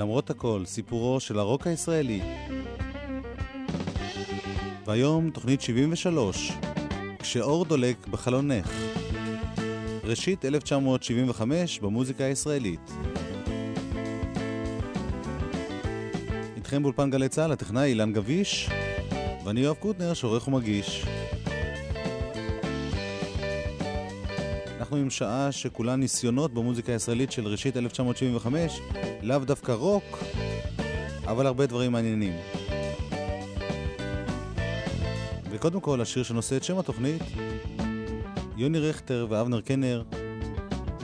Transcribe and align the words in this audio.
למרות 0.00 0.30
הכל, 0.30 0.62
סיפורו 0.66 1.20
של 1.20 1.38
הרוק 1.38 1.66
הישראלי. 1.66 2.20
והיום 4.86 5.30
תוכנית 5.30 5.60
73, 5.60 6.52
כשאור 7.18 7.64
דולק 7.64 8.06
בחלונך. 8.06 8.70
ראשית 10.04 10.44
1975 10.44 11.80
במוזיקה 11.80 12.24
הישראלית. 12.24 12.90
איתכם 16.56 16.82
באולפן 16.82 17.10
גלי 17.10 17.28
צה"ל, 17.28 17.52
הטכנאי 17.52 17.88
אילן 17.88 18.12
גביש, 18.12 18.70
ואני 19.44 19.60
יואב 19.60 19.76
קוטנר, 19.76 20.14
שעורך 20.14 20.48
ומגיש. 20.48 21.04
אנחנו 24.90 25.02
עם 25.02 25.10
שעה 25.10 25.52
שכולה 25.52 25.96
ניסיונות 25.96 26.54
במוזיקה 26.54 26.92
הישראלית 26.92 27.32
של 27.32 27.46
ראשית 27.46 27.76
1975, 27.76 28.80
לאו 29.22 29.38
דווקא 29.38 29.72
רוק, 29.72 30.18
אבל 31.24 31.46
הרבה 31.46 31.66
דברים 31.66 31.92
מעניינים. 31.92 32.32
וקודם 35.50 35.80
כל, 35.80 36.00
השיר 36.00 36.22
שנושא 36.22 36.56
את 36.56 36.64
שם 36.64 36.78
התוכנית, 36.78 37.22
יוני 38.56 38.78
רכטר 38.78 39.26
ואבנר 39.30 39.60
קנר, 39.60 40.02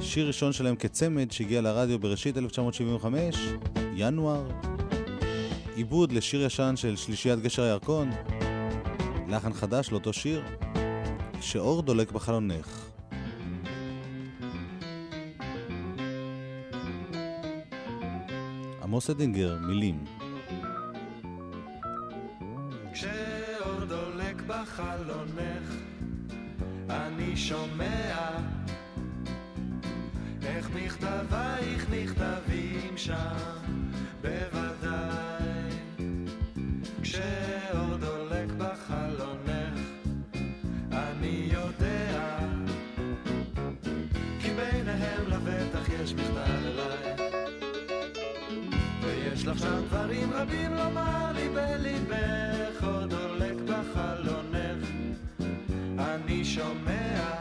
שיר 0.00 0.26
ראשון 0.26 0.52
שלהם 0.52 0.76
כצמד 0.76 1.30
שהגיע 1.30 1.60
לרדיו 1.60 1.98
בראשית 1.98 2.38
1975, 2.38 3.36
ינואר, 3.96 4.50
עיבוד 5.76 6.12
לשיר 6.12 6.42
ישן 6.42 6.74
של 6.76 6.96
שלישיית 6.96 7.40
גשר 7.40 7.62
הירקון, 7.62 8.10
לחן 9.28 9.52
חדש 9.52 9.90
לאותו 9.90 10.12
שיר, 10.12 10.42
שאור 11.40 11.82
דולק 11.82 12.12
בחלונך. 12.12 12.95
עמוס 18.96 19.10
אדינגר, 19.10 19.56
מילים. 19.60 20.04
כשאור 22.92 23.84
דולק 23.88 24.42
בחלונך, 24.46 25.74
אני 26.90 27.36
שומע 27.36 28.30
איך 30.42 30.70
מכתבייך 30.74 31.86
נכתבים 31.90 32.96
שם, 32.96 33.55
רבים 50.46 50.74
לומר 50.74 51.32
לי 51.34 51.48
בליבך, 51.48 52.84
עוד 52.84 53.10
דולק 53.10 53.54
בחלונך, 53.66 54.88
אני 55.98 56.44
שומע 56.44 57.40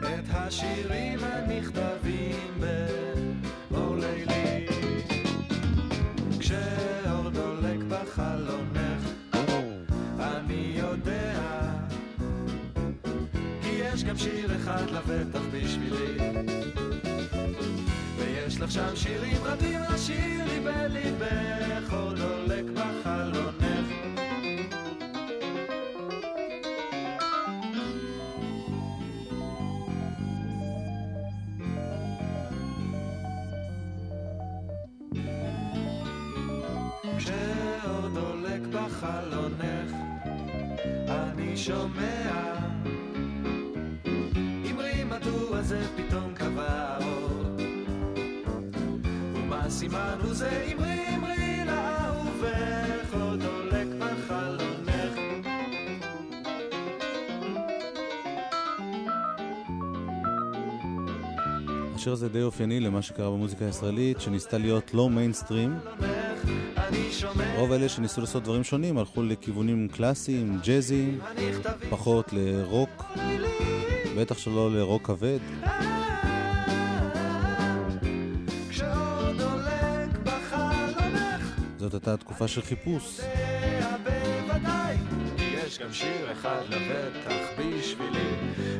את 0.00 0.24
השירים 0.28 1.18
הנכתבים 1.22 2.60
באור 3.70 3.96
לילי. 3.96 4.66
כשאור 6.38 7.30
דולק 7.30 7.78
בחלונך, 7.88 9.08
אני 10.20 10.72
יודע, 10.76 11.40
כי 13.62 13.68
יש 13.70 14.04
גם 14.04 14.16
שיר 14.16 14.56
אחד 14.56 14.90
לבטח 14.90 15.42
בשבילי. 15.52 16.77
לך 18.60 18.70
שם 18.72 18.96
שירים 18.96 19.42
רבים 19.44 19.80
לשיר 19.94 20.44
לי 20.44 20.60
בליבך, 20.60 21.92
עוד 21.92 22.16
דולק 22.18 22.64
בחלונך. 22.64 23.88
כשאור 37.18 38.08
דולק 38.14 38.60
בחלונך, 38.72 39.92
אני 41.08 41.56
שומע 41.56 42.07
השיר 62.08 62.12
הזה 62.12 62.28
די 62.28 62.42
אופייני 62.42 62.80
למה 62.80 63.02
שקרה 63.02 63.30
במוזיקה 63.30 63.64
הישראלית, 63.64 64.20
שניסתה 64.20 64.58
להיות 64.58 64.94
לא 64.94 65.10
מיינסטרים. 65.10 65.78
רוב 67.56 67.72
אלה 67.72 67.88
שניסו 67.88 68.20
לעשות 68.20 68.42
דברים 68.42 68.64
שונים 68.64 68.98
הלכו 68.98 69.22
לכיוונים 69.22 69.88
קלאסיים, 69.88 70.58
ג'אזיים, 70.64 71.20
פחות 71.90 72.32
לרוק, 72.32 73.04
בטח 74.16 74.38
שלא 74.38 74.72
לרוק 74.72 75.06
כבד. 75.06 75.38
זאת 81.78 81.94
הייתה 81.94 82.16
תקופה 82.16 82.48
של 82.48 82.62
חיפוש. 82.62 83.20
גם 85.80 85.92
שיר 85.92 86.32
אחד 86.32 86.62
לבטח 86.68 87.46
בשבילי. 87.58 88.34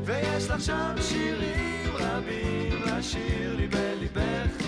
ויש 0.04 0.50
לך 0.50 0.60
שם 0.60 0.94
שירים 1.00 1.90
רבים 1.94 2.82
לשיר 2.86 3.56
לי 3.56 3.66
בליבך 3.66 4.66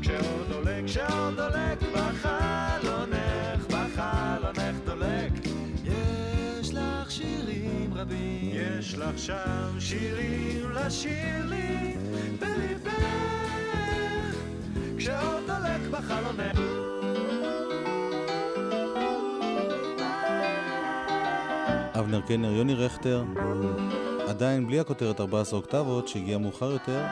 כשאור 0.00 0.44
דולק, 0.48 0.84
כשאור 0.86 1.30
דולק 1.30 1.82
בחלונך, 1.92 3.66
בחלונך 3.66 4.76
דולק. 4.84 5.32
יש 5.84 6.74
לך 6.74 7.10
שירים 7.10 7.94
רבים. 7.94 8.50
יש 8.52 8.94
לך 8.94 9.18
שם 9.18 9.80
שירים 9.80 10.70
לשיר 10.70 11.44
לי 11.44 11.96
בליבך. 12.40 12.90
כשאור 14.98 15.40
דולק 15.46 15.80
בחלונך 15.90 16.93
אבנר 22.04 22.20
קנר, 22.20 22.52
יוני 22.52 22.74
רכטר, 22.74 23.24
עדיין 24.28 24.66
בלי 24.66 24.80
הכותרת 24.80 25.20
14 25.20 25.58
אוקטבות 25.58 26.08
שהגיעה 26.08 26.38
מאוחר 26.38 26.70
יותר, 26.70 27.04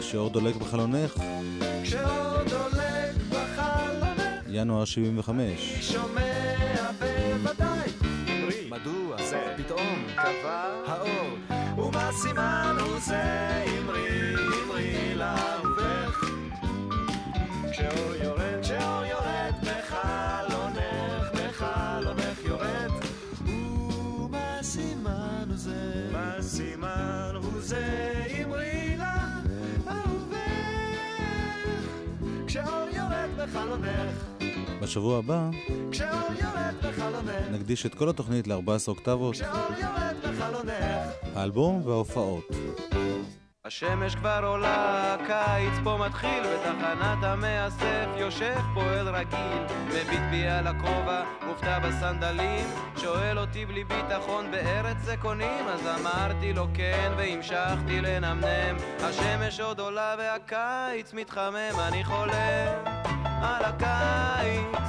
שאור 0.00 0.30
דולק 0.30 0.56
בחלונך, 0.56 1.14
כשאור 1.82 2.42
דולק 2.50 3.16
בחלונך. 3.30 4.44
ינואר 4.48 4.84
75. 4.84 5.78
שומע 5.80 6.22
בוודאי. 6.98 7.90
אמרי 8.28 8.68
מדוע? 8.70 9.16
זה 9.22 9.54
פתאום 9.56 10.06
קבע 10.14 10.66
האור. 10.86 11.86
ומה 11.88 12.10
סימן 12.12 12.76
הוא 12.80 13.00
זה? 13.00 13.22
אמרי 13.78 14.34
אמרי 14.64 15.14
לאהובך 15.14 15.51
זה 27.72 28.24
אמרי 28.44 28.96
לאהובך 29.86 30.36
כשאור 32.46 32.88
יורד 32.96 33.28
בחלונך 33.38 34.24
בשבוע 34.82 35.18
הבא 35.18 35.50
נקדיש 37.52 37.86
את 37.86 37.94
כל 37.94 38.08
התוכנית 38.08 38.46
ל-14 38.48 38.88
אוקטבות, 38.88 39.36
האלבום 41.34 41.86
וההופעות. 41.86 42.44
השמש 43.72 44.14
כבר 44.14 44.40
עולה, 44.46 45.14
הקיץ 45.14 45.72
פה 45.84 45.96
מתחיל, 46.06 46.42
בתחנת 46.42 47.24
המאסף 47.24 48.06
יושב 48.16 48.60
פועל 48.74 49.08
רגיל, 49.08 49.62
מביט 49.86 50.20
בי 50.30 50.46
על 50.48 50.66
הכובע, 50.66 51.22
מופתע 51.46 51.78
בסנדלים, 51.78 52.66
שואל 52.96 53.38
אותי 53.38 53.66
בלי 53.66 53.84
ביטחון 53.84 54.50
בארץ 54.50 54.96
זה 55.00 55.16
קונים, 55.16 55.68
אז 55.68 55.86
אמרתי 56.00 56.52
לו 56.52 56.66
כן 56.74 57.12
והמשכתי 57.16 58.00
לנמנם, 58.00 58.76
השמש 59.00 59.60
עוד 59.60 59.80
עולה 59.80 60.14
והקיץ 60.18 61.12
מתחמם, 61.12 61.80
אני 61.88 62.04
חולם 62.04 62.68
על 63.42 63.64
הקיץ, 63.64 64.82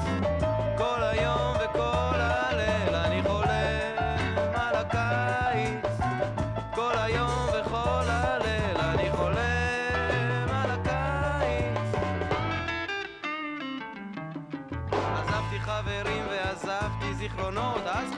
כל 0.78 1.04
היום 1.04 1.54
וכל 1.56 2.13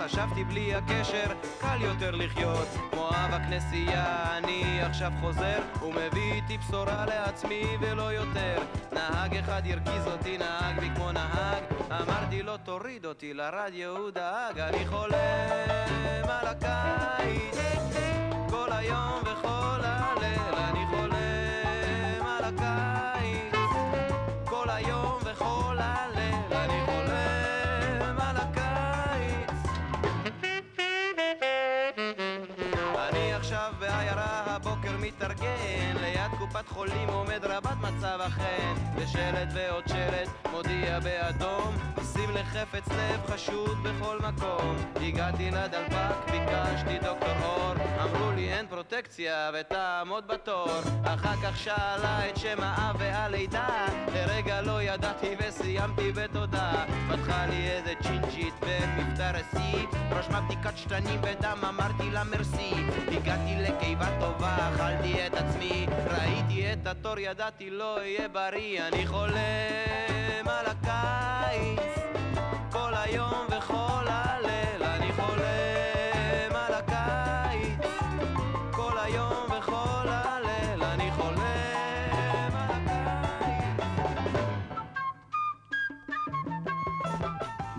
חשבתי 0.05 0.43
בלי 0.43 0.75
הקשר 0.75 1.33
קל 1.61 1.81
יותר 1.81 2.11
לחיות. 2.11 2.67
כמו 2.91 3.09
אב 3.09 3.33
הכנסייה 3.33 4.37
אני 4.37 4.81
עכשיו 4.81 5.11
חוזר 5.21 5.59
ומביא 5.81 6.33
איתי 6.33 6.57
בשורה 6.57 7.05
לעצמי 7.05 7.63
ולא 7.81 8.13
יותר. 8.13 8.63
נהג 8.93 9.35
אחד 9.37 9.61
הרגיז 9.65 10.07
אותי 10.07 10.37
נהג 10.37 10.79
בי 10.79 10.89
כמו 10.95 11.11
נהג. 11.11 11.63
אמרתי 11.91 12.43
לו 12.43 12.57
תוריד 12.57 13.05
אותי 13.05 13.33
לרדיו 13.33 13.97
הוא 13.97 14.09
דאג 14.09 14.59
אני 14.59 14.87
חולם 14.87 15.34
מתארגן 35.45 35.97
ליד 36.01 36.31
קופת 36.39 36.67
חולים 36.69 37.09
עומד 37.09 37.39
רבת 37.43 37.77
מצב 37.81 38.19
אכן. 38.27 38.73
ושלט 38.95 39.47
ועוד 39.53 39.87
שלט 39.87 40.29
מודיע 40.51 40.99
באדום 40.99 41.75
שים 42.15 42.29
לחפץ 42.29 42.87
לב 42.87 43.25
חשוד 43.27 43.77
בכל 43.83 44.19
מקום. 44.19 44.75
הגעתי 44.95 45.51
לדלפק 45.51 46.31
ביקשתי 46.31 46.99
דוקטור 46.99 47.31
אור. 47.43 47.73
אמרו 48.03 48.31
לי 48.31 48.53
אין 48.53 48.67
פרוטקציה 48.67 49.51
ותעמוד 49.53 50.27
בתור. 50.27 50.67
אחר 51.03 51.35
כך 51.43 51.57
שאלה 51.57 52.29
את 52.29 52.37
שם 52.37 52.57
האב 52.59 52.95
והלידה. 52.99 53.67
לרגע 54.13 54.61
לא 54.61 54.81
ידעתי 54.81 55.35
וסיימתי 55.39 56.11
בתודה. 56.11 56.85
פתחה 57.09 57.45
לי 57.45 57.69
איזה 57.71 57.93
צ'ינצ'ית 58.03 58.53
במבטא 58.61 59.31
רסי 59.33 59.85
רשמה 60.11 60.41
בדיקת 60.41 60.77
שתנים 60.77 61.21
בדם 61.21 61.57
אמרתי 61.69 62.11
לה 62.11 62.23
מרסי. 62.23 62.73
הגעתי 63.11 63.55
לקיבה 63.59 64.07
טובה 64.19 64.69
אכלתי 64.69 65.27
את 65.27 65.33
עצמי. 65.33 65.87
ראיתי 66.07 66.73
את 66.73 66.87
התור 66.87 67.19
ידעתי 67.19 67.69
לא 67.69 67.97
אהיה 67.97 68.27
בריא. 68.27 68.87
אני 68.87 69.07
חולם 69.07 70.47
על 70.47 70.65
הקיץ 70.65 72.04
היום 73.15 73.47
וכל 73.47 74.07
הליל. 74.07 74.83
אני 74.83 75.13
חולם 75.13 76.55
על 76.55 76.73
הקיץ. 76.73 77.91
כל 78.71 78.97
היום 78.97 79.43
וכל 79.57 80.07
הליל. 80.07 80.83
אני 80.83 81.11
חולם 81.11 82.51
על 82.53 82.71
הקיץ. 82.71 83.85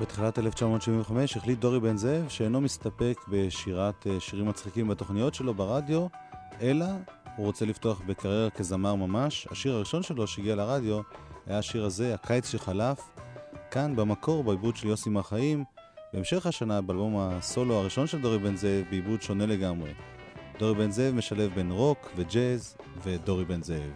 בתחילת 0.00 0.38
1975 0.38 1.36
החליט 1.36 1.58
דורי 1.58 1.80
בן 1.80 1.96
זאב 1.96 2.28
שאינו 2.28 2.60
מסתפק 2.60 3.20
בשירת 3.28 4.06
אה, 4.06 4.20
שירים 4.20 4.48
מצחיקים 4.48 4.88
בתוכניות 4.88 5.34
שלו 5.34 5.54
ברדיו, 5.54 6.06
אלא 6.60 6.86
הוא 7.36 7.46
רוצה 7.46 7.64
לפתוח 7.64 8.00
בקריירה 8.06 8.50
כזמר 8.50 8.94
ממש. 8.94 9.48
השיר 9.50 9.74
הראשון 9.74 10.02
שלו 10.02 10.26
שהגיע 10.26 10.54
לרדיו 10.54 11.00
היה 11.46 11.58
השיר 11.58 11.84
הזה, 11.84 12.14
הקיץ 12.14 12.48
שחלף, 12.48 13.00
כאן 13.76 13.96
במקור 13.96 14.44
בעיבוד 14.44 14.76
של 14.76 14.88
יוסי 14.88 15.10
מהחיים, 15.10 15.64
בהמשך 16.12 16.46
השנה 16.46 16.80
באלבום 16.80 17.16
הסולו 17.18 17.74
הראשון 17.74 18.06
של 18.06 18.20
דורי 18.20 18.38
בן 18.38 18.56
זאב 18.56 18.84
בעיבוד 18.90 19.22
שונה 19.22 19.46
לגמרי. 19.46 19.90
דורי 20.58 20.74
בן 20.74 20.90
זאב 20.90 21.14
משלב 21.14 21.54
בין 21.54 21.70
רוק 21.70 22.10
וג'אז 22.16 22.76
ודורי 23.02 23.44
בן 23.44 23.62
זאב. 23.62 23.90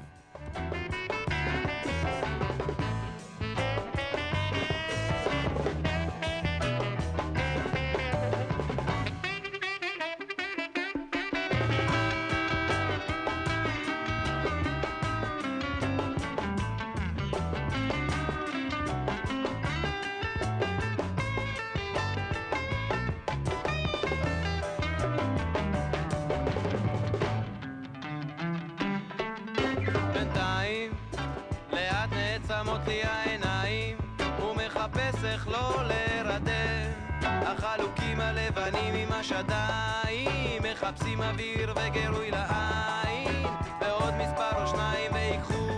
נעצמות 32.81 32.89
לי 32.89 33.03
העיניים 33.03 33.97
ומחפש 34.43 35.25
איך 35.25 35.49
לא 35.49 35.85
להירדם. 35.89 36.91
החלוקים 37.23 38.21
הלבנים 38.21 38.95
עם 38.95 39.13
השדיים 39.13 40.63
מחפשים 40.63 41.23
אוויר 41.23 41.75
וגירוי 41.77 42.31
לעין. 42.31 43.47
ועוד 43.81 44.15
מספר 44.15 44.63
או 44.63 44.67
שניים 44.67 45.13
ויקחו 45.13 45.69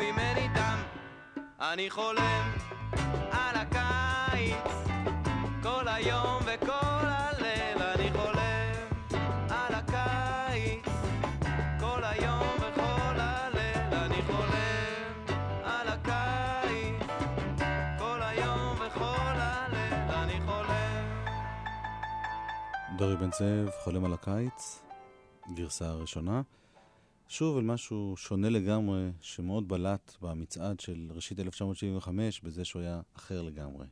ממני 0.00 0.48
דם. 0.54 0.78
אני 1.60 1.90
חולם 1.90 2.52
על 3.30 3.56
הקיץ 3.56 4.88
כל 5.62 5.88
היום 5.88 6.42
וכל 6.44 6.65
דורי 22.98 23.16
בן 23.16 23.30
זאב, 23.32 23.70
חולם 23.84 24.04
על 24.04 24.12
הקיץ, 24.12 24.82
גרסה 25.54 25.88
הראשונה. 25.88 26.42
שוב 27.28 27.56
על 27.56 27.64
משהו 27.64 28.14
שונה 28.16 28.50
לגמרי, 28.50 29.10
שמאוד 29.20 29.68
בלט 29.68 30.12
במצעד 30.22 30.80
של 30.80 31.10
ראשית 31.14 31.40
1975, 31.40 32.40
בזה 32.40 32.64
שהוא 32.64 32.82
היה 32.82 33.00
אחר 33.16 33.42
לגמרי. 33.42 33.86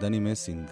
דני 0.00 0.18
מסינג, 0.18 0.70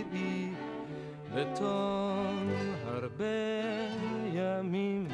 ניפגש 0.00 0.10
טבעי 0.10 0.52
בתום 1.34 2.50
הרבה 2.86 3.24
ימים, 4.32 5.08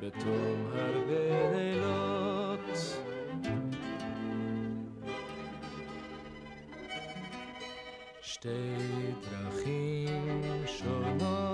בתום 0.00 0.66
הרבה 0.72 1.50
לילות. 1.54 2.60
שתי 8.22 8.48
דרכים 9.30 10.42
שונות 10.66 11.53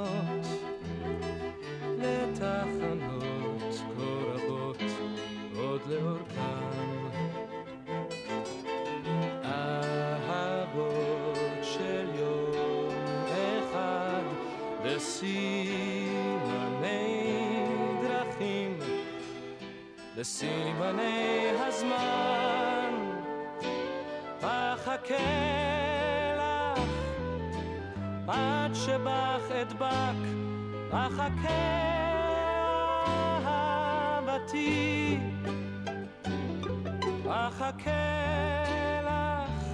לסימני 20.20 21.50
הזמן 21.56 22.94
אחכה 24.40 25.14
לך. 26.36 26.80
עד 28.28 28.74
שבך 28.74 29.50
אדבק 29.62 30.20
אחכה 30.90 31.48
אהבתי. 33.44 35.18
אחכה 37.28 37.90
לך 39.04 39.64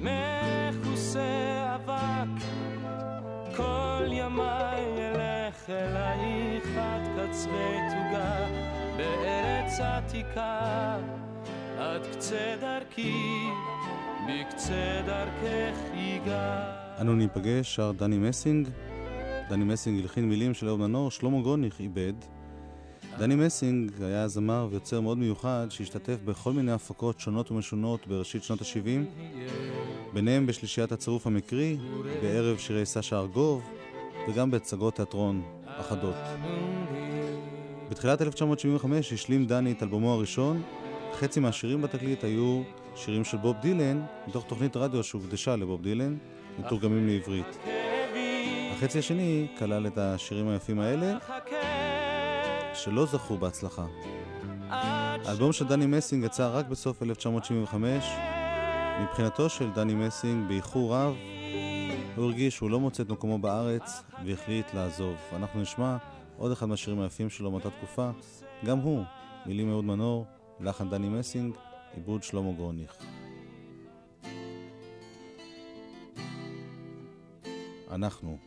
מכוסה 0.00 1.74
אבק. 1.74 2.44
כל 3.56 4.06
ימיי 4.10 4.84
אלך 4.98 5.70
אלייך 5.70 6.64
עד 6.76 7.08
קצווי 7.16 7.76
תוגה. 7.90 8.87
בארץ 8.98 9.80
עתיקה 9.80 10.96
עד 11.78 12.06
קצה 12.12 12.56
דרכי 12.60 13.44
בקצה 14.26 15.02
דרכך 15.06 15.76
ייגע 15.94 16.72
אנו 17.00 17.14
ניפגש, 17.14 17.74
שר 17.74 17.92
דני 17.92 18.18
מסינג. 18.18 18.68
דני 19.48 19.64
מסינג 19.64 20.00
הלחין 20.00 20.28
מילים 20.28 20.54
של 20.54 20.68
אהוד 20.68 20.80
מנור, 20.80 21.10
שלמה 21.10 21.40
גוניך 21.40 21.80
איבד. 21.80 22.12
דני 23.18 23.34
מסינג 23.34 24.02
היה 24.02 24.28
זמר 24.28 24.68
ויוצר 24.70 25.00
מאוד 25.00 25.18
מיוחד 25.18 25.66
שהשתתף 25.70 26.16
בכל 26.24 26.52
מיני 26.52 26.72
הפקות 26.72 27.20
שונות 27.20 27.50
ומשונות 27.50 28.06
בראשית 28.06 28.44
שנות 28.44 28.60
ה-70, 28.60 29.20
ביניהם 30.14 30.46
בשלישיית 30.46 30.92
הצירוף 30.92 31.26
המקרי, 31.26 31.76
בערב 32.22 32.58
שירי 32.58 32.86
סשה 32.86 33.18
ארגוב 33.18 33.62
וגם 34.28 34.50
בהצגות 34.50 34.94
תיאטרון 34.94 35.42
אחדות. 35.66 36.14
בתחילת 37.90 38.22
1975 38.22 39.12
השלים 39.12 39.46
דני 39.46 39.72
את 39.72 39.82
אלבומו 39.82 40.12
הראשון, 40.12 40.62
חצי 41.14 41.40
מהשירים 41.40 41.82
בתקליט 41.82 42.24
היו 42.24 42.62
שירים 42.96 43.24
של 43.24 43.36
בוב 43.36 43.56
דילן, 43.62 44.02
מתוך 44.26 44.44
תוכנית 44.44 44.76
רדיו 44.76 45.04
שהוקדשה 45.04 45.56
לבוב 45.56 45.82
דילן, 45.82 46.16
מתורגמים 46.58 47.06
לעברית. 47.06 47.58
החצי 48.72 48.98
השני 48.98 49.48
כלל 49.58 49.86
את 49.86 49.98
השירים 49.98 50.48
היפים 50.48 50.80
האלה, 50.80 51.16
שלא 52.74 53.06
זכו 53.06 53.38
בהצלחה. 53.38 53.86
האלבום 54.70 55.52
של 55.52 55.66
דני 55.66 55.86
מסינג 55.86 56.24
יצא 56.24 56.50
רק 56.52 56.66
בסוף 56.66 57.02
1975. 57.02 58.04
מבחינתו 59.02 59.48
של 59.48 59.70
דני 59.70 59.94
מסינג, 59.94 60.48
באיחור 60.48 60.94
רב, 60.94 61.14
הוא 62.16 62.24
הרגיש 62.24 62.56
שהוא 62.56 62.70
לא 62.70 62.80
מוצא 62.80 63.02
את 63.02 63.10
מקומו 63.10 63.38
בארץ 63.38 64.02
והחליט 64.26 64.74
לעזוב. 64.74 65.16
אנחנו 65.36 65.60
נשמע 65.60 65.96
עוד 66.38 66.52
אחד 66.52 66.66
מהשירים 66.66 67.00
היפים 67.00 67.30
שלו 67.30 67.50
מאותה 67.50 67.70
תקופה, 67.70 68.10
גם 68.64 68.78
הוא, 68.78 69.04
מילים 69.46 69.70
אהוד 69.70 69.84
מנור, 69.84 70.26
לחן 70.60 70.90
דני 70.90 71.08
מסינג, 71.08 71.56
עיבוד 71.94 72.22
שלמה 72.22 72.52
גרוניך. 72.52 72.96
אנחנו. 77.90 78.38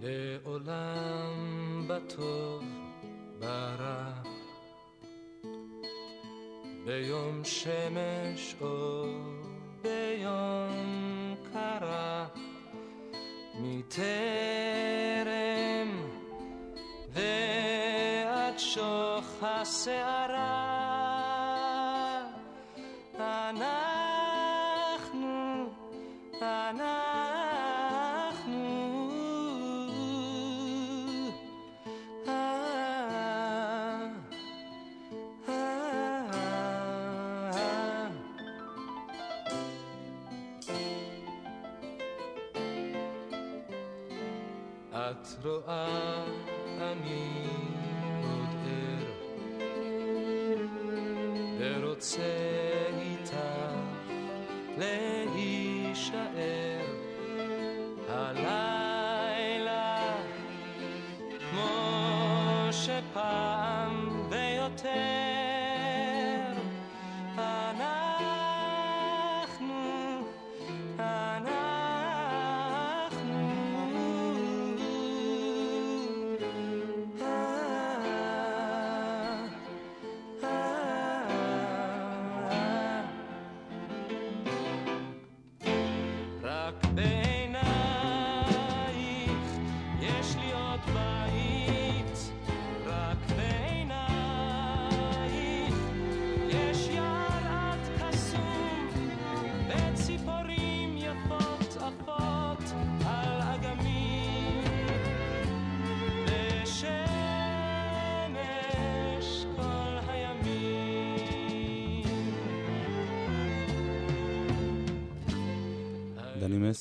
לעולם 0.00 1.86
בטוב 1.88 2.64
ברע. 3.38 4.12
ביום 6.84 7.44
שמש 7.44 8.56
או 8.60 9.04
ביום 9.82 11.34
קרה 11.52 12.26
מטרם 13.62 14.00
ועד 17.12 18.58
שוך 18.58 19.42
הסערה 19.42 20.69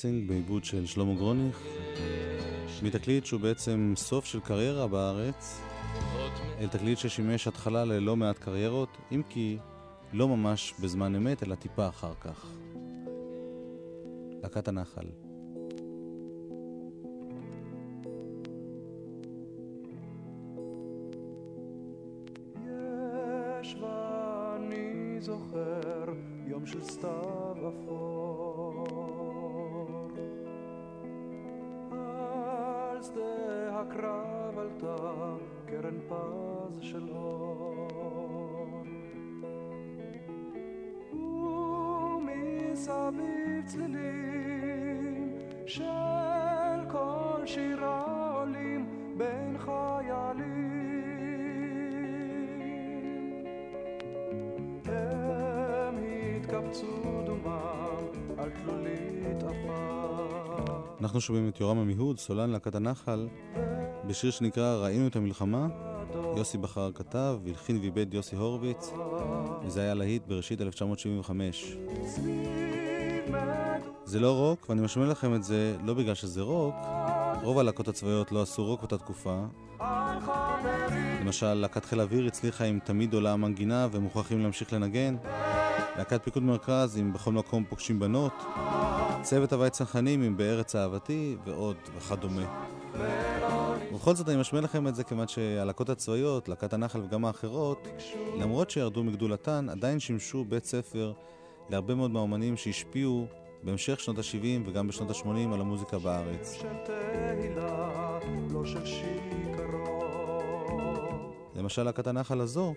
דני 0.04 0.12
מסינג 0.12 0.30
בעיבוד 0.30 0.64
של 0.64 0.86
שלמה 0.86 1.14
גרוניך, 1.16 1.64
מתקליט 2.84 3.26
שהוא 3.26 3.42
בעצם 3.42 3.94
סוף 3.98 4.26
של 4.26 4.40
קריירה 4.40 4.88
בארץ, 4.88 5.62
אל 6.60 6.68
תקליט 6.68 6.98
ששימש 6.98 7.48
התחלה 7.48 7.86
ללא 7.86 8.16
מעט 8.16 8.38
קריירות, 8.38 8.98
אם 9.12 9.22
כי 9.30 9.58
לא 10.14 10.28
ממש 10.28 10.74
בזמן 10.82 11.16
אמת, 11.16 11.44
אלא 11.44 11.56
טיפה 11.56 11.88
אחר 11.88 12.14
כך. 12.22 12.46
להקת 14.44 14.68
הנחל. 14.68 15.29
שומעים 61.30 61.50
את 61.50 61.60
יורם 61.60 61.80
עמיהוד, 61.80 62.20
סולן 62.20 62.50
להקת 62.50 62.76
הנחל, 62.76 63.28
בשיר 64.08 64.32
שנקרא 64.32 64.76
ראינו 64.76 65.08
את 65.08 65.16
המלחמה. 65.16 65.68
יוסי 66.38 66.58
בחר 66.58 66.92
כתב, 66.92 67.40
הלחין 67.48 67.80
ואיבד 67.80 68.14
יוסי 68.14 68.36
הורוביץ, 68.36 68.92
וזה 69.64 69.82
היה 69.82 69.94
להיט 69.94 70.28
בראשית 70.28 70.62
1975. 70.62 71.78
זה 74.06 74.20
לא 74.20 74.38
רוק, 74.38 74.70
ואני 74.70 74.82
משמיע 74.82 75.08
לכם 75.08 75.36
את 75.36 75.44
זה 75.44 75.76
לא 75.84 75.94
בגלל 75.94 76.14
שזה 76.14 76.42
רוק, 76.42 76.76
רוב 77.44 77.60
הלהקות 77.60 77.88
הצבאיות 77.88 78.32
לא 78.32 78.42
עשו 78.42 78.66
רוק 78.66 78.80
באותה 78.80 78.98
תקופה. 78.98 79.46
למשל, 81.22 81.54
להקת 81.54 81.86
חיל 81.86 82.00
האוויר 82.00 82.28
הצליחה 82.28 82.64
עם 82.66 82.80
תמיד 82.84 83.14
עולה 83.14 83.34
המנגינה 83.34 83.88
ומוכרחים 83.92 84.42
להמשיך 84.44 84.74
לנגן. 84.74 85.16
להקת 86.00 86.24
פיקוד 86.24 86.44
מרכז 86.44 86.98
עם 86.98 87.14
בכל 87.14 87.32
מקום 87.32 87.64
פוגשים 87.70 88.00
בנות. 88.00 88.34
צוות 89.22 89.54
הווי 89.54 89.70
צנחנים 89.70 90.22
עם 90.22 90.38
בארץ 90.38 90.76
אהבתי 90.76 91.38
ועוד 91.46 91.78
וכדומה. 91.98 92.66
ובכל 93.92 94.16
זאת 94.16 94.30
אני 94.30 94.38
משמיע 94.38 94.62
לכם 94.62 94.88
את 94.88 94.96
זה 94.96 95.04
כיוון 95.04 95.28
שהלהקות 95.28 95.90
הצבאיות, 95.90 96.50
להקת 96.50 96.74
הנחל 96.74 97.02
וגם 97.02 97.26
האחרות, 97.26 97.88
למרות 98.40 98.70
שירדו 98.70 99.04
מגדולתן, 99.04 99.68
עדיין 99.70 100.00
שימשו 100.00 100.46
בית 100.46 100.66
ספר 100.66 101.14
להרבה 101.70 101.96
מאוד 101.96 102.12
מהאומנים 102.12 102.58
שהשפיעו 102.58 103.28
בהמשך 103.64 104.00
שנות 104.00 104.18
ה-70 104.18 104.70
וגם 104.70 104.88
בשנות 104.88 105.10
ה-80 105.10 105.54
על 105.54 105.62
המוזיקה 105.62 105.98
בארץ. 106.00 106.64
למשל, 111.56 111.84
להקת 111.84 112.08
הנחל 112.08 112.42
הזו 112.42 112.74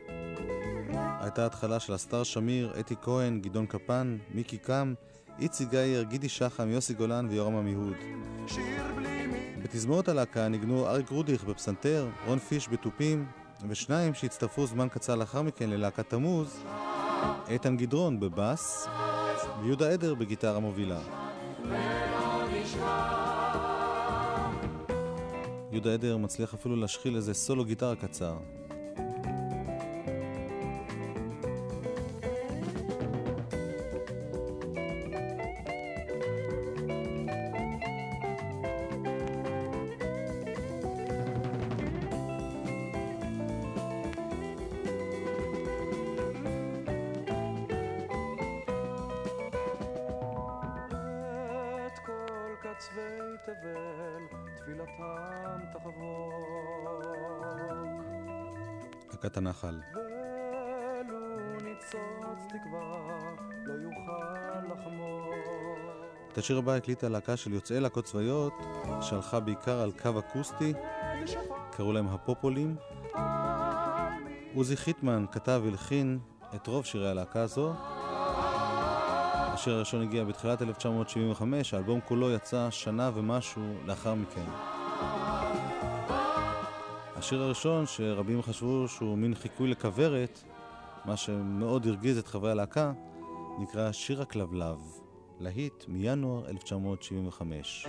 הייתה 0.95 1.47
התחלה 1.47 1.81
של 1.81 1.93
הסטאר 1.93 2.23
שמיר, 2.23 2.73
אתי 2.81 2.95
כהן, 3.03 3.41
גדעון 3.41 3.67
קפן, 3.67 4.17
מיקי 4.35 4.59
קם, 4.59 4.95
איציק 5.39 5.71
גייר, 5.71 6.03
גידי 6.03 6.29
שחם, 6.29 6.69
יוסי 6.69 6.95
גולן 6.95 7.27
ויורם 7.31 7.57
עמיהוד. 7.57 7.97
בתזמורת 9.63 10.09
הלהקה 10.09 10.49
ניגנו 10.49 10.87
אריק 10.87 11.09
רודיך 11.09 11.45
בפסנתר, 11.45 12.09
רון 12.27 12.39
פיש 12.39 12.69
בתופים, 12.69 13.27
ושניים 13.69 14.15
שהצטרפו 14.15 14.67
זמן 14.67 14.89
קצר 14.89 15.15
לאחר 15.15 15.43
מכן 15.43 15.71
ללהקת 15.71 16.11
תמוז, 16.11 16.65
איתן 17.49 17.77
גדרון 17.77 18.21
בבאס, 18.21 18.89
ויהודה 19.63 19.91
עדר 19.91 20.15
בגיטרה 20.15 20.59
מובילה. 20.59 21.01
יהודה 25.71 25.95
עדר 25.95 26.17
מצליח 26.17 26.55
אפילו 26.55 26.77
להשחיל 26.77 27.17
איזה 27.17 27.35
סולו 27.35 27.65
גיטרה 27.65 27.97
קצר. 27.97 28.37
השיר 66.43 66.59
הבא 66.59 66.73
הקליטה 66.73 67.09
להקה 67.09 67.37
של 67.37 67.53
יוצאי 67.53 67.81
להקות 67.81 68.05
צבאיות, 68.05 68.53
שהלכה 69.01 69.41
בעיקר 69.41 69.81
על 69.81 69.93
קו 70.03 70.19
אקוסטי, 70.19 70.73
קראו 71.71 71.93
להם 71.93 72.09
הפופולים. 72.09 72.77
עוזי 74.55 74.77
חיטמן 74.77 75.25
כתב 75.33 75.61
והלחין 75.65 76.19
את 76.55 76.67
רוב 76.67 76.85
שירי 76.85 77.11
הלהקה 77.11 77.41
הזו. 77.41 77.73
השיר 79.53 79.75
הראשון 79.75 80.03
הגיע 80.03 80.25
בתחילת 80.25 80.63
1975, 80.63 81.75
האלבום 81.75 82.01
כולו 82.09 82.31
יצא 82.31 82.71
שנה 82.71 83.11
ומשהו 83.15 83.63
לאחר 83.85 84.15
מכן. 84.15 84.47
השיר 87.17 87.43
הראשון, 87.43 87.87
שרבים 87.87 88.43
חשבו 88.43 88.89
שהוא 88.89 89.19
מין 89.19 89.35
חיקוי 89.35 89.69
לכוורת, 89.69 90.43
מה 91.05 91.17
שמאוד 91.17 91.87
הרגיז 91.87 92.19
את 92.19 92.27
חברי 92.27 92.51
הלהקה, 92.51 92.93
נקרא 93.59 93.93
שיר 93.93 94.23
הכלבלב, 94.23 95.02
להיט 95.43 95.85
מינואר 95.89 96.49
1975. 96.49 97.87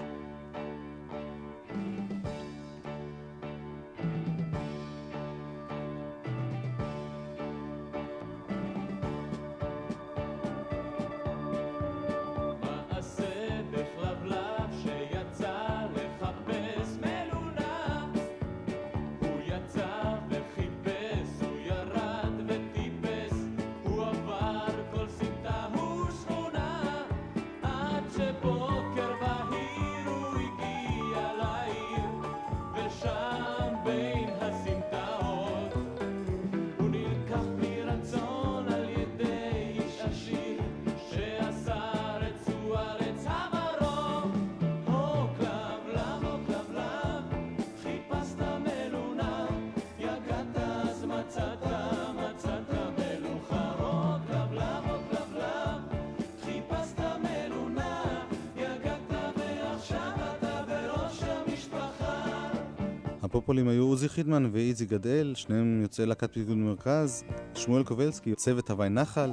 חיטמן 64.13 64.49
ואיזי 64.51 64.85
גדל, 64.85 65.33
שניהם 65.35 65.79
יוצאי 65.81 66.05
להקת 66.05 66.33
פיקוד 66.33 66.57
מרכז, 66.57 67.23
שמואל 67.55 67.83
קובלסקי, 67.83 68.35
צוות 68.35 68.69
הוואי 68.69 68.89
נחל, 68.89 69.31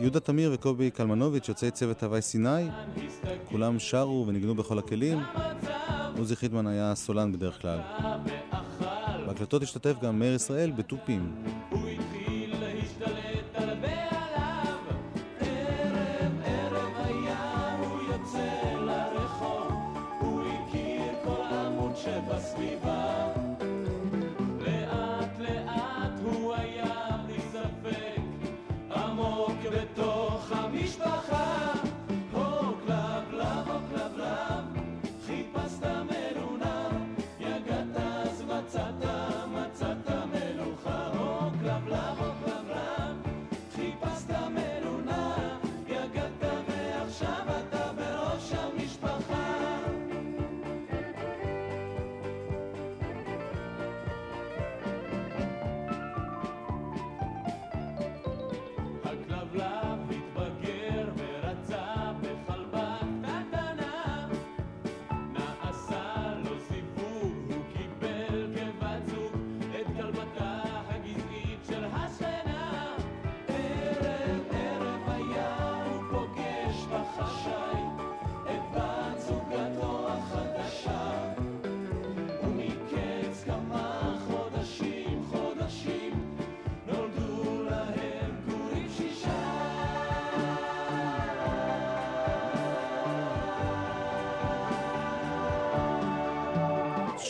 יהודה 0.00 0.20
תמיר 0.20 0.50
וקובי 0.54 0.90
קלמנוביץ', 0.90 1.48
יוצאי 1.48 1.70
צוות 1.70 2.02
הוואי 2.02 2.22
סיני, 2.22 2.68
כולם 3.44 3.78
שרו 3.78 4.24
וניגנו 4.28 4.54
בכל 4.54 4.78
הכלים. 4.78 5.18
עוזי 6.18 6.36
חיטמן 6.36 6.66
היה 6.66 6.94
סולן 6.94 7.32
בדרך 7.32 7.62
כלל. 7.62 7.78
בהקלטות 9.26 9.62
השתתף 9.62 9.94
גם 10.02 10.18
מאיר 10.18 10.34
ישראל 10.34 10.70
בתופים. 10.70 11.34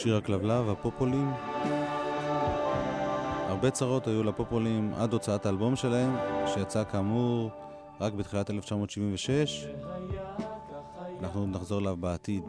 שיר 0.06 0.16
הכלבלב, 0.16 0.68
הפופולים. 0.68 1.30
הרבה 3.48 3.70
צרות 3.70 4.06
היו 4.06 4.24
לפופולים 4.24 4.92
עד 4.94 5.12
הוצאת 5.12 5.46
האלבום 5.46 5.76
שלהם, 5.76 6.16
שיצא 6.46 6.84
כאמור 6.84 7.50
רק 8.00 8.12
בתחילת 8.12 8.50
1976. 8.50 9.66
אנחנו 11.20 11.46
נחזור 11.46 11.80
אליו 11.80 11.96
בעתיד. 11.96 12.42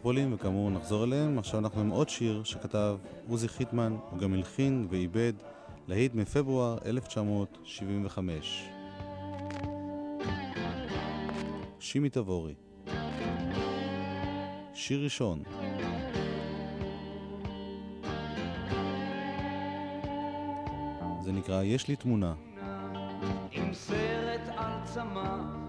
הפופולים, 0.00 0.32
וכאמור 0.32 0.70
נחזור 0.70 1.04
אליהם. 1.04 1.38
עכשיו 1.38 1.60
אנחנו 1.60 1.80
עם 1.80 1.90
עוד 1.90 2.08
שיר 2.08 2.44
שכתב 2.44 2.96
עוזי 3.28 3.48
חיטמן, 3.48 3.96
הוא 4.10 4.18
גם 4.18 4.34
הלחין 4.34 4.86
ועיבד 4.90 5.32
להיט 5.88 6.14
מפברואר 6.14 6.78
1975. 6.86 8.68
שימי 11.80 12.10
תבורי. 12.10 12.54
שיר 14.74 15.04
ראשון. 15.04 15.42
זה 21.20 21.32
נקרא 21.32 21.62
"יש 21.62 21.88
לי 21.88 21.96
תמונה". 21.96 22.34
עם 23.52 23.74
סרט 23.74 24.48
על 24.56 24.72
צמא 24.84 25.59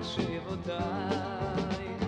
מחשבותיי. 0.00 1.99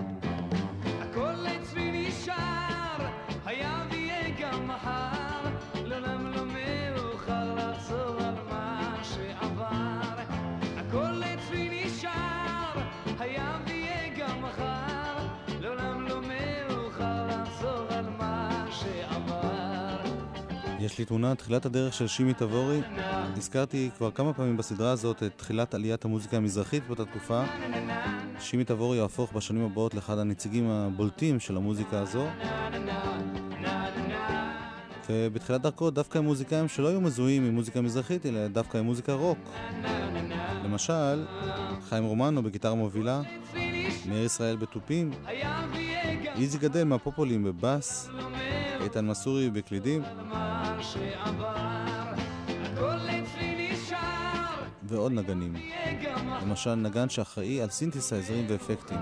יש 20.83 20.99
לי 20.99 21.05
תמונה, 21.05 21.35
תחילת 21.35 21.65
הדרך 21.65 21.93
של 21.93 22.07
שימי 22.07 22.33
תבורי. 22.33 22.81
הזכרתי 23.37 23.89
כבר 23.97 24.11
כמה 24.11 24.33
פעמים 24.33 24.57
בסדרה 24.57 24.91
הזאת 24.91 25.23
את 25.23 25.31
תחילת 25.35 25.73
עליית 25.73 26.05
המוזיקה 26.05 26.37
המזרחית 26.37 26.87
באותה 26.87 27.05
תקופה. 27.05 27.43
שימי 28.39 28.63
תבורי 28.63 28.97
יהפוך 28.97 29.33
בשנים 29.33 29.65
הבאות 29.65 29.93
לאחד 29.93 30.19
הנציגים 30.19 30.69
הבולטים 30.69 31.39
של 31.39 31.57
המוזיקה 31.57 31.99
הזו. 31.99 32.27
ובתחילת 35.09 35.61
דרכו 35.61 35.89
דווקא 35.89 36.17
עם 36.17 36.23
מוזיקאים 36.23 36.67
שלא 36.67 36.87
היו 36.87 37.01
מזוהים 37.01 37.45
עם 37.45 37.55
מוזיקה 37.55 37.81
מזרחית, 37.81 38.25
אלא 38.25 38.47
דווקא 38.47 38.77
עם 38.77 38.85
מוזיקה 38.85 39.13
רוק. 39.13 39.37
למשל, 40.63 41.25
חיים 41.89 42.03
רומנו 42.03 42.43
בגיטרה 42.43 42.75
מובילה, 42.75 43.21
מאיר 44.05 44.25
ישראל 44.25 44.55
בתופים, 44.55 45.11
איזי 46.35 46.57
גדל 46.57 46.83
מהפופולים 46.83 47.43
בבאס, 47.43 48.09
איתן 48.81 49.07
מסורי 49.07 49.49
בקלידים, 49.49 50.01
שעבר. 50.83 52.13
הכל 52.47 52.97
אצלי 53.09 53.71
נשאר, 53.73 54.63
ועוד 54.83 55.11
נגנים. 55.11 55.53
למשל 56.41 56.75
נגן 56.75 57.09
שאחראי 57.09 57.61
על 57.61 57.69
סינתסייזרים 57.69 58.45
ואפקטים. 58.49 58.97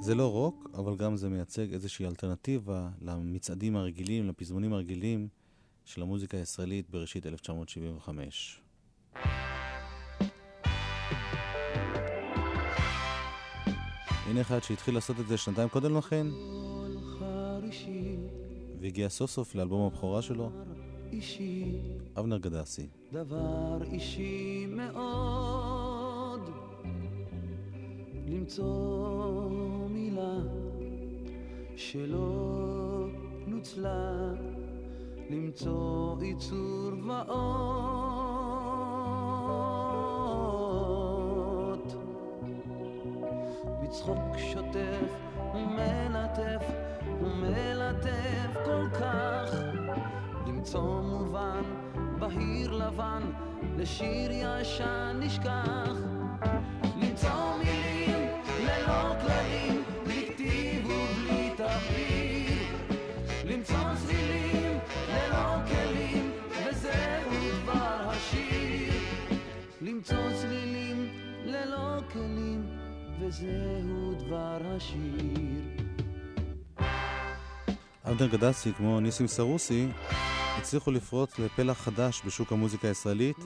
זה 0.00 0.14
לא 0.14 0.32
רוק, 0.32 0.70
אבל 0.74 0.96
גם 0.96 1.16
זה 1.16 1.28
מייצג 1.28 1.72
איזושהי 1.72 2.06
אלטרנטיבה 2.06 2.88
למצעדים 3.00 3.76
הרגילים, 3.76 4.28
לפזמונים 4.28 4.72
הרגילים 4.72 5.28
של 5.84 6.02
המוזיקה 6.02 6.36
הישראלית 6.36 6.90
בראשית 6.90 7.26
1975. 7.26 8.60
הנה 14.30 14.40
אחד 14.40 14.62
שהתחיל 14.62 14.94
לעשות 14.94 15.20
את 15.20 15.26
זה 15.26 15.36
שנתיים 15.36 15.68
קודם 15.68 15.96
לכן, 15.96 16.26
והגיע 18.80 19.08
סוף 19.08 19.30
סוף 19.30 19.54
לאלבום 19.54 19.86
הבכורה 19.86 20.22
שלו, 20.22 20.50
אבנר 22.16 22.38
גדסי. 22.38 22.86
דבר 23.12 23.82
אישי 23.92 24.66
מאוד, 24.68 26.50
למצוא 28.28 29.88
מילה 29.88 30.38
שלא 31.76 33.06
נוצלה, 33.46 34.32
למצוא 35.30 36.16
עיצור 36.20 36.92
ואות. 37.06 37.50
בצחוק 43.82 44.38
שוטף 44.52 45.14
ומלטף 45.54 46.64
ומלטף 47.22 48.56
כל 48.64 48.88
כך 49.00 49.54
למצוא 50.46 51.02
מובן 51.02 51.62
בהיר 52.18 52.72
לבן 52.72 53.22
לשיר 53.76 54.30
ישן 54.32 55.16
נשכח 55.20 55.96
למצוא 56.96 57.56
מילים 57.58 58.28
ללא 58.64 59.19
וזהו 73.30 74.14
דבר 74.18 74.58
השיר 74.76 75.60
אבנר 78.04 78.26
גדסי, 78.26 78.72
כמו 78.72 79.00
ניסים 79.00 79.26
סרוסי, 79.26 79.86
הצליחו 80.58 80.90
לפרוץ 80.90 81.38
לפלח 81.38 81.78
חדש 81.78 82.22
בשוק 82.26 82.52
המוזיקה 82.52 82.88
הישראלית. 82.88 83.36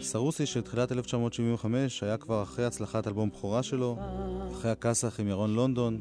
סרוסי 0.00 0.46
של 0.46 0.60
תחילת 0.60 0.92
1975 0.92 2.02
היה 2.02 2.16
כבר 2.16 2.42
אחרי 2.42 2.64
הצלחת 2.64 3.06
אלבום 3.06 3.30
בכורה 3.30 3.62
שלו, 3.62 3.98
אחרי 4.52 4.70
הכסח 4.70 5.20
עם 5.20 5.28
ירון 5.28 5.54
לונדון, 5.54 6.00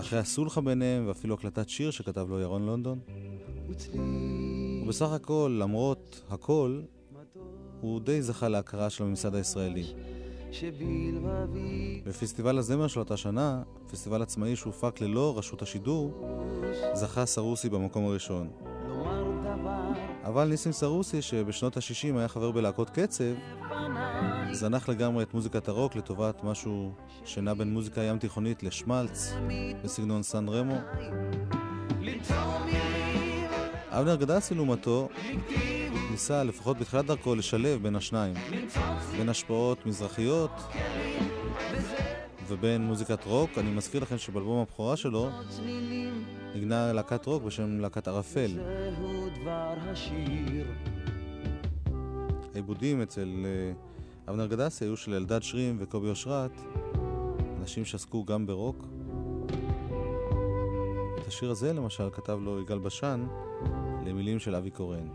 אחרי 0.00 0.18
הסולחה 0.18 0.60
ביניהם 0.60 1.08
ואפילו 1.08 1.34
הקלטת 1.34 1.68
שיר 1.68 1.90
שכתב 1.90 2.26
לו 2.28 2.40
ירון 2.40 2.66
לונדון. 2.66 2.98
ובסך 4.84 5.12
הכל, 5.12 5.58
למרות 5.60 6.22
הכל, 6.30 6.80
הוא 7.80 8.00
די 8.00 8.22
זכה 8.22 8.48
להכרה 8.48 8.90
של 8.90 9.04
הממסד 9.04 9.34
הישראלי. 9.34 9.84
שבלבבי 10.52 12.02
בפסטיבל 12.06 12.58
הזמר 12.58 12.86
של 12.86 13.00
אותה 13.00 13.16
שנה, 13.16 13.62
פסטיבל 13.90 14.22
עצמאי 14.22 14.56
שהופק 14.56 15.00
ללא 15.00 15.38
רשות 15.38 15.62
השידור, 15.62 16.12
זכה 16.92 17.26
סרוסי 17.26 17.68
במקום 17.68 18.04
הראשון. 18.04 18.50
אבל 20.24 20.48
ניסים 20.48 20.72
סרוסי, 20.72 21.22
שבשנות 21.22 21.76
ה-60 21.76 22.18
היה 22.18 22.28
חבר 22.28 22.50
בלהקות 22.50 22.90
קצב, 22.90 23.34
זנח 24.52 24.88
לגמרי 24.88 25.22
את 25.22 25.34
מוזיקת 25.34 25.68
הרוק 25.68 25.96
לטובת 25.96 26.44
משהו 26.44 26.92
שנע 27.24 27.54
בין 27.54 27.72
מוזיקה 27.72 28.02
ים 28.02 28.18
תיכונית 28.18 28.62
לשמלץ 28.62 29.32
בסגנון 29.84 30.22
סן 30.22 30.48
רמו. 30.48 30.78
אבנר 33.94 34.16
גדסי 34.16 34.54
לעומתו 34.54 35.08
ניסה, 36.10 36.44
לפחות 36.44 36.78
בתחילת 36.78 37.06
דרכו, 37.06 37.34
לשלב 37.34 37.82
בין 37.82 37.96
השניים, 37.96 38.34
בין 39.16 39.28
השפעות 39.28 39.86
מזרחיות 39.86 40.50
ובין 42.48 42.82
מוזיקת 42.82 43.24
רוק. 43.24 43.50
אני 43.58 43.70
מזכיר 43.70 44.02
לכם 44.02 44.18
שבאלבום 44.18 44.62
הבכורה 44.62 44.96
שלו 44.96 45.30
נגנה 46.54 46.92
להקת 46.92 47.26
רוק 47.26 47.42
בשם 47.42 47.80
להקת 47.80 48.08
ערפל. 48.08 48.50
העיבודים 52.54 53.02
אצל 53.02 53.28
אה, 53.44 53.72
אבנר 54.28 54.46
גדסי 54.46 54.84
היו 54.84 54.96
של 54.96 55.14
אלדד 55.14 55.42
שרים 55.42 55.76
וקובי 55.80 56.08
אושרת, 56.08 56.60
אנשים 57.60 57.84
שעסקו 57.84 58.24
גם 58.24 58.46
ברוק. 58.46 58.84
השיר 61.32 61.50
הזה 61.50 61.72
למשל 61.72 62.10
כתב 62.12 62.38
לו 62.42 62.60
יגאל 62.60 62.78
בשן 62.78 63.26
למילים 64.06 64.38
של 64.38 64.54
אבי 64.54 64.70
קורן. 64.70 65.08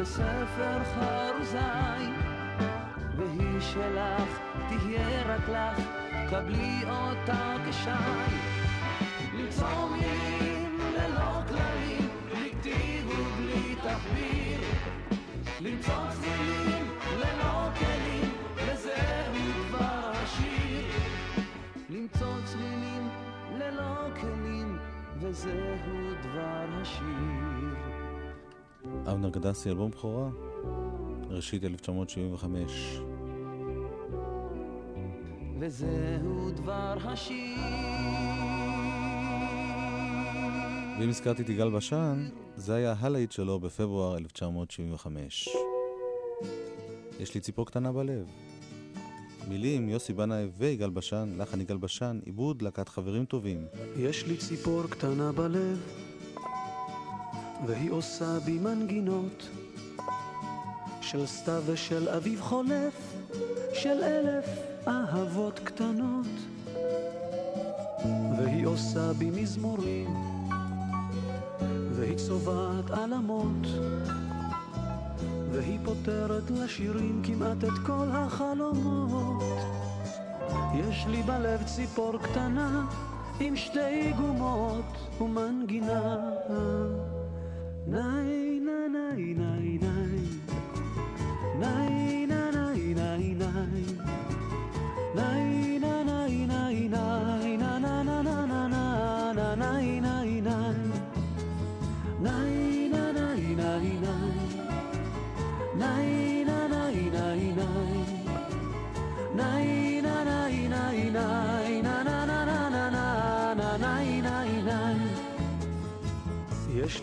בספר 0.00 0.84
חרוזי 0.84 1.58
תהיה 4.68 5.34
רק 5.34 5.48
לך 5.48 5.88
קבלי 6.30 6.82
אותה 6.90 7.56
כשי 7.70 8.67
מילים 9.66 10.78
ללא 10.94 11.40
כללים 11.48 12.08
בלי 12.30 12.52
כתיב 12.60 13.08
ובלי 13.08 13.74
תחביר. 13.74 14.60
למצוא 15.60 15.94
צלילים 16.10 16.86
ללא 17.18 17.68
כלים 17.78 18.30
וזהו 18.56 19.68
דבר 19.68 20.10
השיר 20.12 20.86
למצוא 21.90 22.34
צלילים 22.44 23.08
ללא 23.58 24.14
כלים 24.20 24.78
וזהו 25.20 26.14
דבר 26.22 26.66
השיר 26.82 27.48
אבנר 29.06 29.28
גדסי, 29.28 29.70
אלבום 29.70 29.90
בכורה, 29.90 30.28
ראשית 31.30 31.64
1975. 31.64 33.00
וזהו 35.58 36.50
דבר 36.50 36.94
השיר 37.04 38.27
ואם 41.00 41.08
הזכרתי 41.08 41.42
את 41.42 41.48
יגאל 41.48 41.70
בשן, 41.70 42.28
זה 42.56 42.74
היה 42.74 42.94
הלהיט 42.98 43.32
שלו 43.32 43.60
בפברואר 43.60 44.18
1975. 44.18 45.48
יש 47.20 47.34
לי 47.34 47.40
ציפור 47.40 47.66
קטנה 47.66 47.92
בלב. 47.92 48.26
מילים 49.48 49.88
יוסי 49.88 50.12
בנאי 50.12 50.46
ויגאל 50.58 50.90
בשן, 50.90 51.28
לחן 51.38 51.60
יגאל 51.60 51.76
בשן, 51.76 52.18
עיבוד 52.24 52.62
להקת 52.62 52.88
חברים 52.88 53.24
טובים. 53.24 53.66
יש 53.96 54.26
לי 54.26 54.36
ציפור 54.36 54.82
קטנה 54.90 55.32
בלב 55.32 55.78
והיא 57.66 57.90
עושה 57.90 58.38
בי 58.44 58.58
מנגינות 58.58 59.48
של 61.00 61.26
סתיו 61.26 61.62
ושל 61.66 62.08
אביב 62.08 62.40
חולף 62.40 63.14
של 63.74 64.02
אלף 64.02 64.46
אהבות 64.86 65.58
קטנות 65.58 66.26
והיא 68.38 68.66
עושה 68.66 69.12
בי 69.12 69.30
מזמורים 69.30 70.27
והיא 71.98 72.16
צובעת 72.16 72.90
עלמות 72.90 73.66
והיא 75.52 75.78
פותרת 75.84 76.50
לשירים 76.50 77.22
כמעט 77.24 77.64
את 77.64 77.78
כל 77.86 78.08
החלומות 78.10 79.42
יש 80.74 81.06
לי 81.06 81.22
בלב 81.22 81.62
ציפור 81.62 82.18
קטנה 82.18 82.86
עם 83.40 83.56
שתי 83.56 84.12
גומות 84.16 85.20
ומנגינה. 85.20 86.16
ניי 87.86 88.60
ניי 88.60 88.88
ניי 88.88 89.34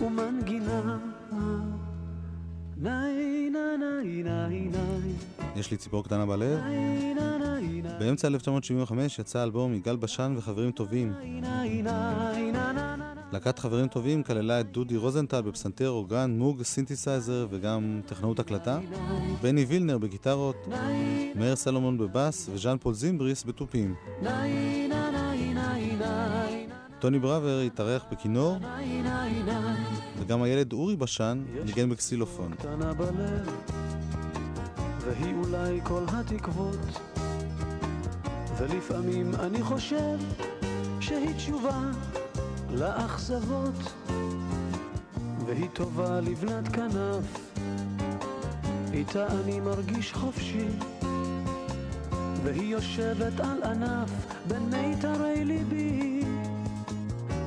ומנגינה. 0.00 0.98
יש 5.56 5.70
לי 5.70 5.76
ציפור 5.76 6.04
קטנה 6.04 6.26
בלב. 6.26 6.58
באמצע 7.98 8.28
1975 8.28 9.18
יצא 9.18 9.42
אלבום 9.42 9.74
יגאל 9.74 9.96
בשן 9.96 10.34
וחברים 10.36 10.70
טובים. 10.70 11.12
להקת 13.32 13.58
חברים 13.58 13.88
טובים 13.88 14.22
כללה 14.22 14.60
את 14.60 14.72
דודי 14.72 14.96
רוזנטל 14.96 15.40
בפסנתר, 15.40 15.88
אורגן, 15.88 16.34
מוג, 16.38 16.62
סינתסייזר 16.62 17.46
וגם 17.50 18.00
טכנאות 18.06 18.38
הקלטה. 18.38 18.78
בני 19.42 19.64
וילנר 19.64 19.98
בגיטרות, 19.98 20.56
מאיר 21.34 21.56
סלומון 21.56 21.98
בבאס 21.98 22.48
וז'אן 22.52 22.76
פול 22.80 22.94
זימבריס 22.94 23.44
בתופים. 23.44 23.94
טוני 26.98 27.18
בראבר 27.18 27.60
התארח 27.66 28.04
בכינור, 28.12 28.58
וגם 30.18 30.42
הילד 30.42 30.72
אורי 30.72 30.96
בשן 30.96 31.44
ניגן 31.64 31.90
בקסילופון. 31.90 32.52
בלב, 32.96 33.50
והיא 35.04 35.34
אולי 35.34 35.80
כל 35.82 36.04
התקוות. 36.08 37.00
ולפעמים 38.58 39.34
אני 39.34 39.62
חושב 39.62 40.18
שהיא 41.00 41.34
תשובה 41.36 41.80
לאכזבות, 42.70 43.92
והיא 45.46 45.68
טובה 45.72 46.20
לבנת 46.20 46.68
כנף, 46.68 47.50
איתה 48.92 49.26
אני 49.26 49.60
מרגיש 49.60 50.12
חופשי, 50.12 50.68
והיא 52.44 52.72
יושבת 52.72 53.40
על 53.40 53.62
ענף 53.62 54.10
בין 54.48 54.70
מיתרי 54.70 55.44
ליבי. 55.44 56.17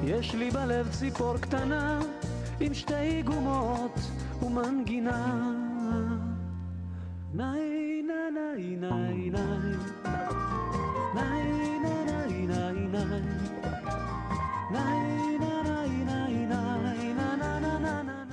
יש 0.04 0.36
לי 0.36 0.52
בלב 0.52 0.90
ציפור 0.92 1.38
קטנה 1.38 2.00
עם 2.60 2.74
שתי 2.74 3.22
גומות 3.24 4.00
ומנגינה. 4.42 5.52
ניי 7.34 8.02
ניי 8.08 8.32
ניי 8.32 8.76
ניי 8.76 9.30
ניי 9.30 9.78
ניי 11.14 11.80
ניי 11.80 12.46
ניי 12.48 12.82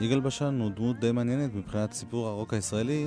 יגאל 0.00 0.20
בשן 0.20 0.60
הוא 0.60 0.70
דמות 0.70 1.00
די 1.00 1.12
מעניינת 1.12 1.54
מבחינת 1.54 1.92
סיפור 1.92 2.26
הרוק 2.26 2.54
הישראלי, 2.54 3.06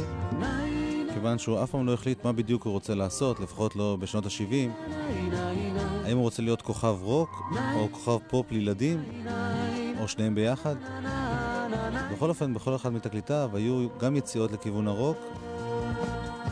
כיוון 1.13 1.37
שהוא 1.37 1.63
אף 1.63 1.71
פעם 1.71 1.85
לא 1.85 1.93
החליט 1.93 2.25
מה 2.25 2.31
בדיוק 2.31 2.63
הוא 2.63 2.73
רוצה 2.73 2.95
לעשות, 2.95 3.39
לפחות 3.39 3.75
לא 3.75 3.97
בשנות 3.99 4.25
ה-70. 4.25 4.91
האם 6.11 6.17
הוא 6.17 6.23
רוצה 6.23 6.41
להיות 6.41 6.61
כוכב 6.61 6.97
רוק, 7.01 7.43
או 7.75 7.87
כוכב 7.91 8.17
פופ 8.27 8.51
לילדים, 8.51 9.03
או 9.99 10.07
שניהם 10.07 10.35
ביחד? 10.35 10.75
בכל 12.11 12.29
אופן, 12.29 12.53
בכל 12.53 12.75
אחד 12.75 12.93
מתקליטיו 12.93 13.49
היו 13.53 13.87
גם 13.99 14.15
יציאות 14.15 14.51
לכיוון 14.51 14.87
הרוק, 14.87 15.17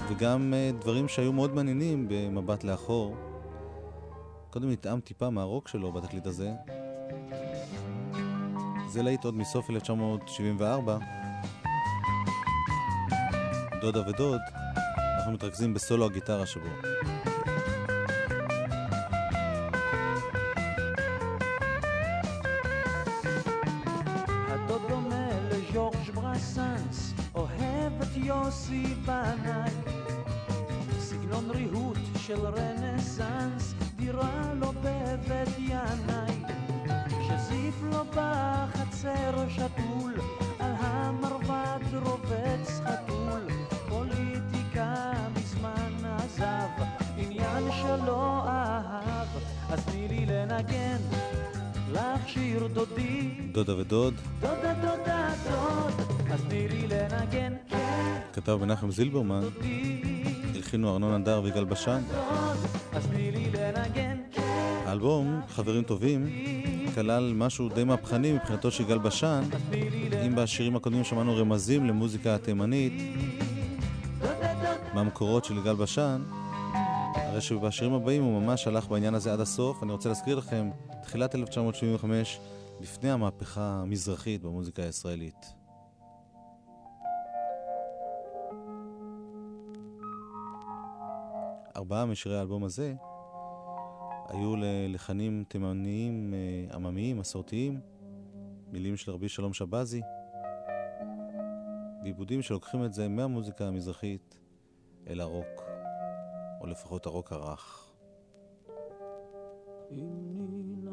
וגם 0.10 0.54
אה, 0.54 0.72
דברים 0.80 1.08
שהיו 1.08 1.34
מאוד 1.34 1.56
מעניינים 1.56 2.06
במבט 2.10 2.63
לאחור. 2.63 3.15
קודם 4.50 4.72
נטעם 4.72 5.00
טיפה 5.00 5.30
מהרוק 5.30 5.67
שלו 5.67 5.91
בתקליט 5.91 6.26
הזה. 6.26 6.52
זה 8.88 9.02
להיט 9.04 9.24
עוד 9.24 9.36
מסוף 9.36 9.69
1974. 9.69 10.98
דודה 13.82 14.10
ודוד, 14.10 14.41
אנחנו 15.17 15.32
מתרכזים 15.32 15.74
בסולו 15.74 16.06
הגיטרה 16.06 16.45
שבו. 16.45 16.69
דודה 53.69 53.82
ודוד, 53.82 54.13
דודה 54.39 54.73
דודה 54.73 55.29
דוד, 55.49 55.93
אז 56.32 56.45
לי 56.45 56.88
לנגן, 56.88 57.53
כן, 57.69 58.19
כתב 58.34 58.58
מנחם 58.62 58.91
זילברמן. 58.91 59.41
הלחינו 60.55 60.93
ארנון 60.93 61.21
אדר 61.21 61.41
ויגאל 61.43 61.63
בשן. 61.63 62.01
כן, 63.93 64.17
האלבום, 64.86 65.41
חברים 65.49 65.84
טובים, 65.84 66.29
כלל 66.95 67.34
משהו 67.36 67.69
די 67.69 67.84
מהפכני 67.84 68.34
מבחינתו 68.34 68.71
של 68.71 68.84
יגאל 68.84 68.97
בשן, 68.97 69.41
אם 70.25 70.36
בשירים 70.36 70.75
הקודמים 70.75 71.03
שמענו 71.03 71.36
רמזים 71.36 71.86
למוזיקה 71.86 72.36
התימנית. 72.36 72.93
מהמקורות 74.93 75.45
של 75.45 75.58
יגאל 75.58 75.75
בשן, 75.75 76.21
הרי 77.15 77.41
שבשירים 77.41 77.93
הבאים 77.93 78.23
הוא 78.23 78.41
ממש 78.41 78.67
הלך 78.67 78.88
בעניין 78.88 79.13
הזה 79.13 79.34
עד 79.34 79.39
הסוף. 79.39 79.84
אני 79.84 79.91
רוצה 79.91 80.10
להזכיר 80.10 80.38
לכם, 80.38 80.69
תחילת 81.03 81.36
1975, 81.36 82.39
לפני 82.79 83.11
המהפכה 83.11 83.81
המזרחית 83.81 84.41
במוזיקה 84.41 84.83
הישראלית. 84.83 85.53
ארבעה 91.75 92.05
משירי 92.05 92.37
האלבום 92.37 92.63
הזה 92.63 92.93
היו 94.27 94.55
ללחנים 94.55 95.43
תימניים 95.47 96.33
אה, 96.33 96.75
עממיים, 96.75 97.17
מסורתיים, 97.17 97.79
מילים 98.71 98.97
של 98.97 99.11
רבי 99.11 99.29
שלום 99.29 99.53
שבזי, 99.53 100.01
ועיבודים 102.01 102.41
שלוקחים 102.41 102.85
את 102.85 102.93
זה 102.93 103.07
מהמוזיקה 103.07 103.67
המזרחית 103.67 104.39
אל 105.07 105.21
הרוק, 105.21 105.61
או 106.61 106.67
לפחות 106.67 107.05
הרוק 107.05 107.31
הרך. 107.31 107.91
ננעלו 109.91 110.88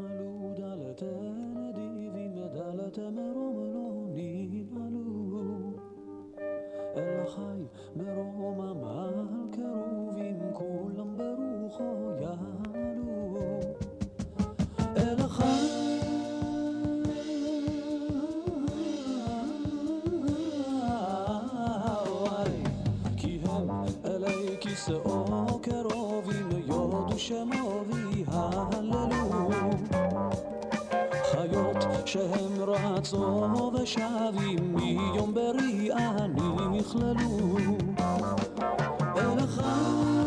ודלת 2.98 3.12
מרום 3.12 3.72
לא 3.74 4.06
ננעלו 4.14 5.72
אל 6.96 7.20
החי 7.26 7.62
מרומם 7.96 8.84
על 8.84 9.26
קרובים 9.52 10.38
כולם 10.52 11.16
ברוחו 11.16 12.10
יעלו. 12.20 13.38
אל 14.96 15.20
החי 15.20 15.66
כי 23.16 23.38
הם 23.44 23.70
אלי 24.04 24.56
כיסאו 24.60 25.60
קרובים 25.62 26.50
יודו 26.66 27.18
שמו 27.18 27.82
ויהללו. 27.86 29.70
חיות 31.30 31.76
שהם 32.06 32.45
רצו 32.84 33.72
ושבים 33.74 34.74
מיום 34.74 35.34
בריאה 35.34 36.26
נכללו. 36.72 37.56
אל 39.16 39.38
החי 39.38 40.26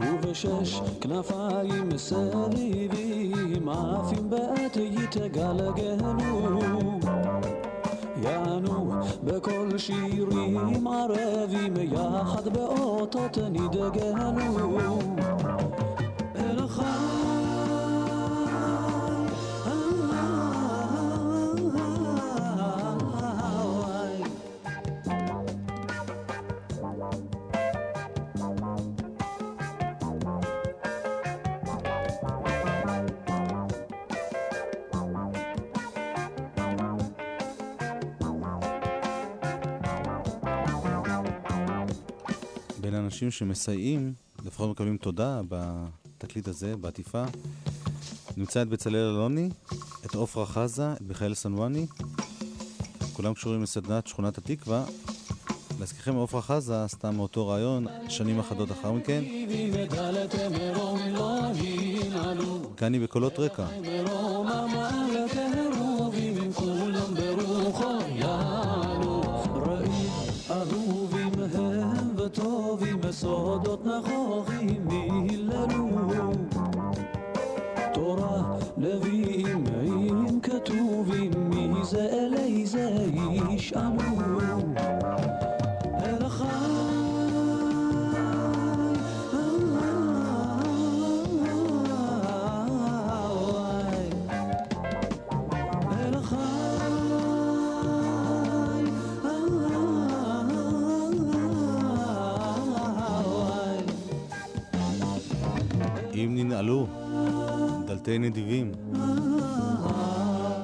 ובשש 0.00 0.80
כנפיים 1.00 1.98
סביבים 1.98 3.68
עפים 3.68 4.30
בעת 4.30 4.76
יתגלגלו. 4.76 6.22
יענו 8.22 8.81
בקול 9.22 9.78
שירים 9.78 10.56
ערבים 10.88 11.74
יחד 11.76 12.48
באותות 12.48 13.38
נדגלו 13.38 14.32
בין 42.92 43.00
האנשים 43.00 43.30
שמסייעים, 43.30 44.12
לפחות 44.44 44.70
מקבלים 44.70 44.96
תודה 44.96 45.40
בתקליט 45.48 46.48
הזה, 46.48 46.76
בעטיפה, 46.76 47.24
נמצא 48.36 48.62
את 48.62 48.68
בצלאל 48.68 48.94
אלוני, 48.96 49.48
את 50.06 50.14
עופרה 50.14 50.46
חזה, 50.46 50.92
את 50.92 51.00
מיכאל 51.00 51.34
סנואני, 51.34 51.86
כולם 53.12 53.34
קשורים 53.34 53.62
לסדנת 53.62 54.06
שכונת 54.06 54.38
התקווה. 54.38 54.84
להזכירכם, 55.80 56.14
עופרה 56.14 56.42
חזה 56.42 56.84
עשתה 56.84 57.10
מאותו 57.10 57.48
רעיון 57.48 57.86
שנים 58.08 58.38
אחדות 58.38 58.68
לאחר 58.68 58.92
מכן. 58.92 59.24
מרום 60.50 61.00
לא 61.14 61.50
כאן 62.76 62.94
היא 62.94 63.02
בקולות 63.02 63.38
רקע. 63.38 63.66
דלתי 108.02 108.18
נדיבים, 108.18 108.72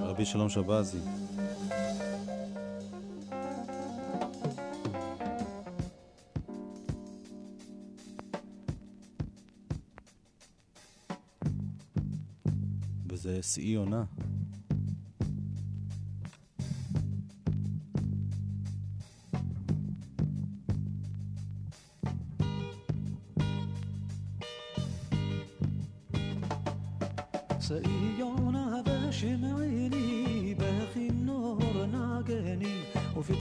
רבי 0.03 0.25
שלום 0.25 0.49
שבזי. 0.49 0.99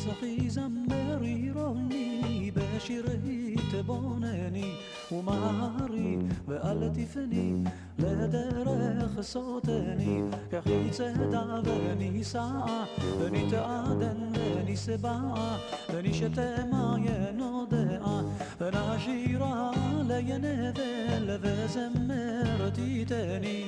تخی 0.05 0.49
زمری 0.49 1.51
رانی 1.55 2.51
بشیرهی 2.51 3.55
تباننی 3.73 4.71
و 5.11 5.15
معاری 5.15 6.19
و 6.47 6.51
التفنی 6.51 7.63
لدر 7.99 9.07
خصاتنی 9.07 10.23
که 10.51 10.61
خیز 10.61 11.01
دعونی 11.01 12.23
سعا 12.23 12.85
ونی 13.21 13.47
تعدن 13.51 14.33
ونی 14.57 14.75
سبعا 14.75 15.57
ونی 15.93 16.13
شتمای 16.13 17.07
أنا 17.07 17.67
ونعشیرا 18.61 19.71
لینه 20.09 20.73
ذل 20.77 21.29
و 21.43 21.67
زمرتی 21.67 23.05
تاني 23.05 23.65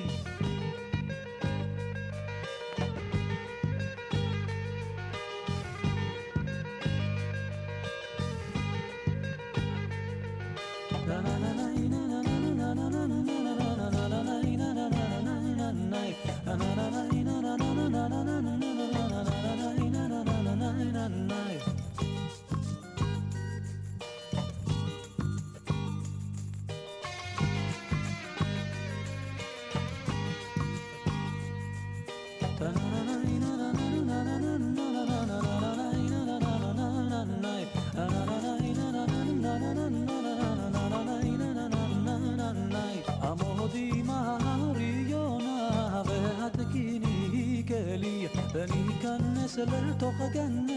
በሚቀንስ 48.59 49.53
ልልቶ 49.69 50.01
ከገና 50.15 50.69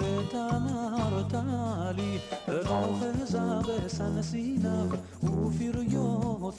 ቤታናሮታሊ 0.00 1.98
ሮኸዛ 2.66 3.34
በሰነሲናብ 3.66 4.90
ውፊርዮ 5.30 5.94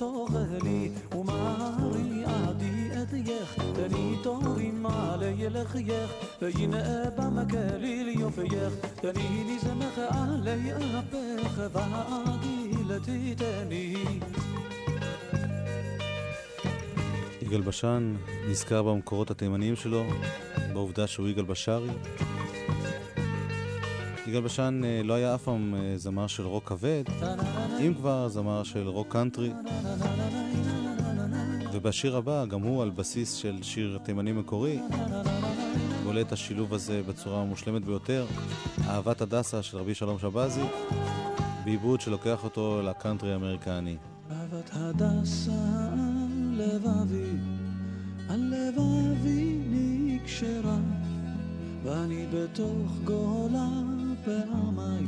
ቶኸሊ 0.01 0.67
ውማሪ 1.15 1.95
ኣዲ 2.33 2.61
እትየኽ 3.01 3.53
ተኒቶሪ 3.77 4.59
ማለ 4.85 5.21
የለኽየኽ 5.43 6.11
በይነአ 6.41 6.89
ባመከሊል 7.17 8.09
ዮፍየኽ 8.23 8.75
ተኒኒ 9.01 9.49
ዘመኸ 9.65 9.97
ኣለይ 10.19 10.67
ኣበኸ 10.81 11.55
ባኣጊለትተኒ 11.77 13.71
יגאל 17.47 17.61
בשן 17.61 18.13
נזכר 18.49 18.83
במקורות 18.83 19.31
התימניים 19.31 19.75
שלו, 19.75 20.03
בעובדה 20.73 21.07
שהוא 21.07 21.27
יגאל 21.27 21.45
בשארי. 21.45 21.89
יגאל 24.27 24.41
בשן 24.41 24.81
אה, 24.83 25.01
לא 25.03 25.13
היה 25.13 25.35
אף 25.35 25.43
פעם 25.43 25.75
אה, 25.75 25.97
זמר 25.97 26.27
של 26.27 26.45
רוק 26.45 26.69
כבד, 26.69 27.03
אם 27.79 27.93
כבר 27.93 28.27
זמר 28.27 28.63
של 28.63 28.87
רוק 28.87 29.07
קאנטרי. 29.11 29.51
ובשיר 31.73 32.17
הבא, 32.17 32.45
גם 32.45 32.61
הוא 32.61 32.83
על 32.83 32.89
בסיס 32.89 33.33
של 33.33 33.59
שיר 33.61 33.99
תימני 34.03 34.31
מקורי, 34.31 34.79
בולט 36.03 36.31
השילוב 36.31 36.73
הזה 36.73 37.01
בצורה 37.07 37.41
המושלמת 37.41 37.85
ביותר, 37.85 38.25
אהבת 38.87 39.21
הדסה 39.21 39.63
של 39.63 39.77
רבי 39.77 39.95
שלום 39.95 40.19
שבזי, 40.19 40.63
בעיבוד 41.65 42.01
שלוקח 42.01 42.43
אותו 42.43 42.81
לקאנטרי 42.81 43.33
האמריקני. 43.33 43.97
אהבת 44.31 44.69
הדסה 44.73 46.06
לבבי, 46.57 47.37
על 48.29 48.53
לבבי 48.53 49.57
נקשרה, 49.69 50.77
ואני 51.83 52.25
בתוך 52.33 52.91
גולה 53.03 53.69
פעמי, 54.25 55.07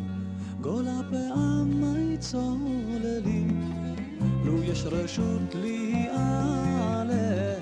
גולה 0.61 0.99
פעמי 1.09 2.17
צוללים. 2.17 3.61
לו 4.45 4.63
יש 4.63 4.85
רשות 4.85 5.55
לי 5.55 6.07
אעלה, 6.09 7.55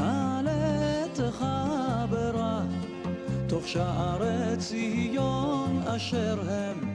אעלה 0.00 1.04
תחברה, 1.12 2.62
תוך 3.46 3.68
שערי 3.68 4.56
ציון 4.58 5.82
אשר 5.86 6.50
הם, 6.50 6.94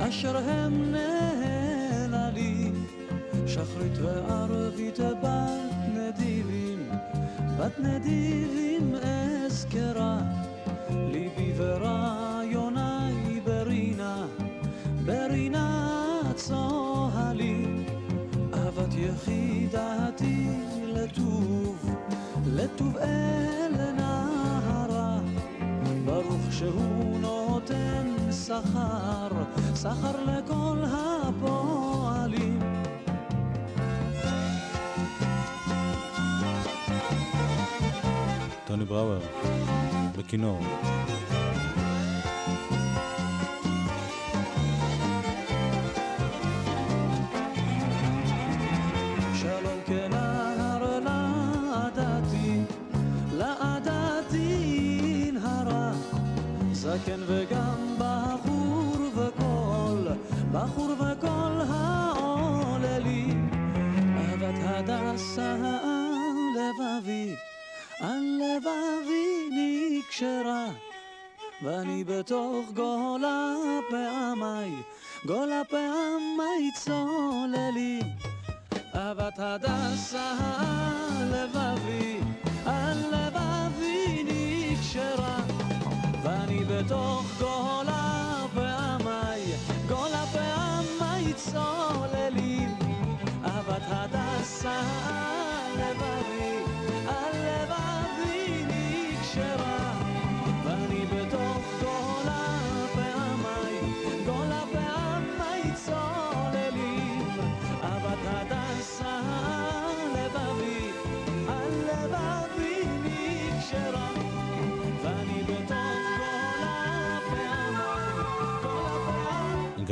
אשר 0.00 0.36
הם 0.36 0.92
נהללים. 0.92 2.81
שחרית 3.52 3.98
וערבית 4.02 4.98
בת 5.00 5.74
נדיבים, 5.94 6.88
בת 7.58 7.78
נדיבים 7.78 8.94
אזכרה, 8.94 10.18
ליבי 10.90 11.52
ורעיוני 11.56 13.40
ברינה, 13.44 14.26
ברינה 15.04 16.20
צוהלים, 16.34 17.84
אהבת 18.54 18.94
יחידתי 18.94 20.46
לטוב, 20.86 21.90
לטוב 22.46 22.96
אל 22.96 23.92
נהרה, 23.96 25.18
ברוך 26.04 26.52
שהוא 26.52 27.18
נותן 27.20 28.16
שכר, 28.46 29.28
שכר 29.74 30.24
לכל 30.24 30.84
הפועלים. 30.84 31.81
טוני 38.86 38.90
בראואר, 38.90 39.20
בכינור. 40.18 40.60
נהרה, 55.32 55.92
זקן 56.72 57.20
וגם 57.26 57.96
בחור 57.98 58.96
וכל, 59.14 60.06
בחור 60.52 60.92
וכל 60.92 61.60
העוללים, 61.68 63.50
אהבת 64.16 64.58
הדסה 64.62 65.81
על 68.02 68.40
לבבי 68.40 69.48
נקשרה, 69.50 70.66
ואני 71.62 72.04
בתוך 72.04 72.70
גולה 72.74 73.54
פעמי, 73.90 74.74
גולה 75.26 75.62
פעמי 75.64 76.70
צוללים. 76.74 78.02
אהבת 78.94 79.38
הדסה 79.38 80.34
על 80.58 81.34
לבבי, 81.34 82.18
על 82.66 82.98
לבבי 83.12 84.24
נקשרה, 84.24 85.38
ואני 86.22 86.64
בתוך 86.64 87.24
גולה 87.38 88.46
פעמי, 88.54 89.52
גולה 89.88 90.24
פעמי 90.32 91.32
צוללים. 91.34 92.11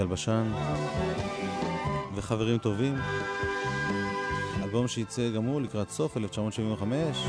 פעמי. 0.00 0.04
יגאל 0.04 0.06
בשן 0.06 0.52
וחברים 2.14 2.58
טובים. 2.58 2.96
אלבום 4.62 4.88
שייצא 4.88 5.30
גם 5.30 5.44
הוא 5.44 5.60
לקראת 5.60 5.90
סוף 5.90 6.16
1975. 6.16 7.26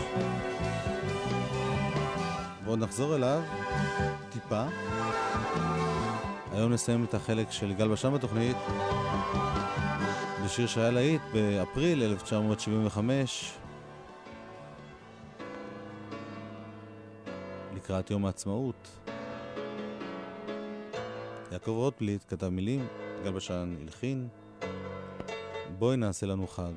ועוד 2.65 2.80
נחזור 2.80 3.15
אליו 3.15 3.41
טיפה. 4.30 4.63
היום 6.51 6.74
נסיים 6.74 7.03
את 7.03 7.13
החלק 7.13 7.51
של 7.51 7.72
יגאל 7.72 7.88
בשן 7.88 8.13
בתוכנית 8.13 8.57
בשיר 10.45 10.67
שהיה 10.67 10.91
להיט 10.91 11.22
באפריל 11.34 12.03
1975 12.03 13.53
לקראת 17.76 18.11
יום 18.11 18.26
העצמאות. 18.26 18.88
יעקב 21.62 21.72
רוטבליט 21.72 22.22
כתב 22.28 22.49
מילים, 22.49 22.88
גל 23.24 23.32
בשן 23.32 23.76
הלחין. 23.82 24.28
בואי 25.80 25.97
נעשה 25.97 26.26
לנו 26.26 26.47
חג. 26.47 26.72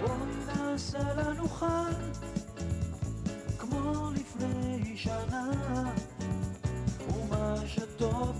בואי 0.00 0.18
נעשה 0.46 0.98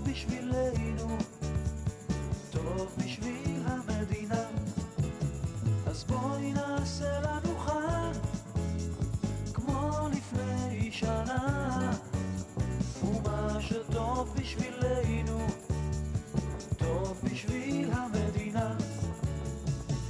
בשבילנו, 0.07 1.17
טוב 2.51 2.95
בשביל 2.97 3.61
המדינה. 3.65 4.45
אז 5.85 6.03
בואי 6.03 6.53
נעשה 6.53 7.21
לנו 7.21 7.46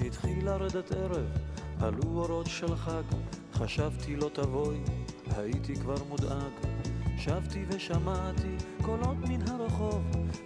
התחיל 0.01 0.45
לרדת 0.45 0.91
ערב, 0.91 1.25
עלו 1.81 2.03
אורות 2.03 2.45
של 2.47 2.75
חג, 2.75 3.03
חשבתי 3.53 4.15
לא 4.15 4.29
תבואי, 4.33 4.79
הייתי 5.37 5.75
כבר 5.75 6.03
מודאג. 6.09 6.77
שבתי 7.17 7.65
ושמעתי 7.67 8.55
קולות 8.81 9.17
מן 9.17 9.41
הרחוב, 9.49 10.03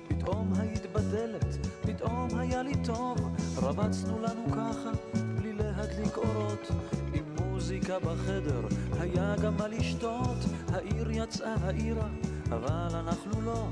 פתאום 0.07 0.53
היית 0.59 0.85
בדלת, 0.93 1.67
פתאום 1.81 2.27
היה 2.37 2.63
לי 2.63 2.73
טוב, 2.83 3.17
רבצנו 3.57 4.19
לנו 4.19 4.45
ככה, 4.51 4.91
בלי 5.35 5.53
להדליק 5.53 6.17
אורות, 6.17 6.67
עם 7.13 7.23
מוזיקה 7.39 7.99
בחדר, 7.99 8.67
היה 8.99 9.35
גם 9.43 9.57
מה 9.57 9.67
לשתות, 9.67 10.37
העיר 10.67 11.11
יצאה 11.11 11.55
העירה, 11.61 12.07
אבל 12.51 12.95
אנחנו 12.95 13.41
לא, 13.41 13.67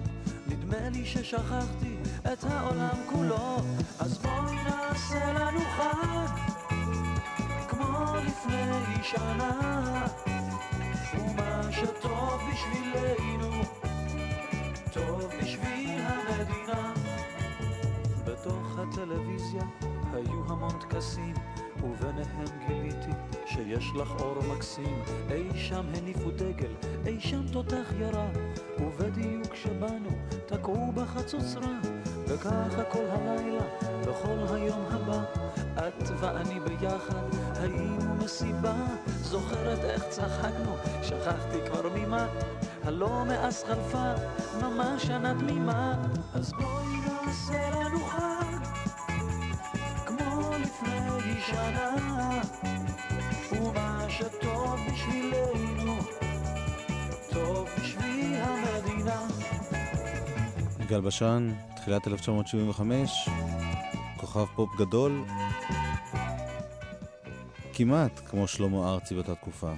נדמה 0.47 0.89
לי 0.89 1.05
ששכחתי 1.05 1.97
את 2.33 2.43
העולם 2.43 2.97
כולו, 3.09 3.57
אז 3.99 4.17
בואי 4.17 4.55
נעשה 4.55 5.33
לנו 5.33 5.59
חג, 5.59 6.27
כמו 7.67 8.15
לפני 8.25 9.03
שנה. 9.03 10.05
ומה 11.13 11.71
שטוב 11.71 12.41
בשבילנו, 12.51 13.63
טוב 14.93 15.31
בשביל 15.41 15.99
המדינה. 15.99 16.93
בתוך 18.25 18.79
הטלוויזיה 18.79 19.63
היו 20.13 20.43
המון 20.47 20.79
טקסים, 20.79 21.33
וביניהם 21.83 22.67
גיליתי 22.67 23.11
שיש 23.45 23.91
לך 23.95 24.11
אור 24.19 24.37
מקסים. 24.55 25.03
אי 25.31 25.49
שם 25.55 25.85
הניפו 25.97 26.31
דגל, 26.31 26.71
אי 27.05 27.19
שם 27.19 27.47
תותח 27.51 27.93
ירה, 27.99 28.27
ובדיוק 28.79 29.47
כשבאנו 29.47 30.09
תקעו 30.45 30.91
בחצוצרה, 30.91 31.79
וככה 32.27 32.83
כל 32.83 33.05
הלילה 33.09 33.63
וכל 34.01 34.55
היום 34.55 34.85
הבא, 34.91 35.23
את 35.77 36.09
ואני 36.19 36.59
ביחד 36.59 37.23
היינו 37.55 38.15
מסיבה. 38.15 38.75
זוכרת 39.07 39.83
איך 39.83 40.03
צחקנו, 40.09 40.75
שכחתי 41.03 41.57
כבר 41.67 41.89
ממה, 41.95 42.27
הלא 42.83 43.25
מאז 43.27 43.63
חלפה 43.63 44.13
ממש 44.61 45.03
שנה 45.03 45.33
תמימה. 45.39 45.95
אז 46.33 46.53
בואי 46.53 46.85
נעשה 47.25 47.69
לנו 47.69 47.99
חג, 47.99 48.18
שנה, 51.47 52.41
ומה 53.51 54.05
שטוב 54.09 54.79
בשבילנו, 54.91 55.97
טוב 57.33 57.69
בשביל 57.81 58.35
המדינה. 58.35 59.21
יגאל 60.79 61.01
בשן, 61.01 61.53
תחילת 61.75 62.07
1975, 62.07 63.29
כוכב 64.17 64.45
פופ 64.55 64.69
גדול, 64.77 65.23
כמעט 67.73 68.21
כמו 68.29 68.47
שלמה 68.47 68.93
ארצי 68.93 69.15
באותה 69.15 69.35
תקופה. 69.35 69.73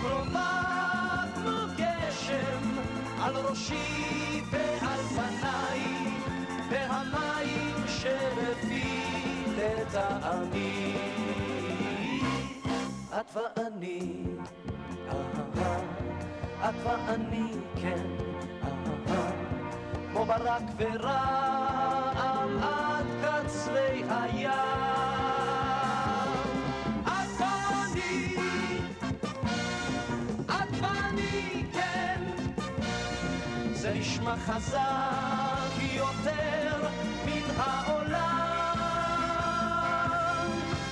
קרובה 0.00 1.22
כמו 1.34 1.74
גשם 1.76 2.62
על 3.22 3.36
ראשי 3.36 4.42
ועל 4.50 5.00
פניי 5.00 5.80
והמים 6.70 7.74
שלפי 7.86 9.44
לטעמי 9.56 10.94
את 13.20 13.36
ואני 13.36 14.24
אהה, 15.08 15.80
את 16.68 16.74
ואני 16.84 17.50
כן, 17.82 18.06
אהה, 18.62 19.30
כמו 20.12 20.24
ברק 20.24 20.62
ורעם 20.76 22.58
עד 22.62 23.06
קצרי 23.22 24.02
הים. 24.10 24.87
נשמע 34.18 34.36
חזק 34.36 35.82
יותר 35.94 36.88
מן 37.26 37.50
העולם. 37.56 38.38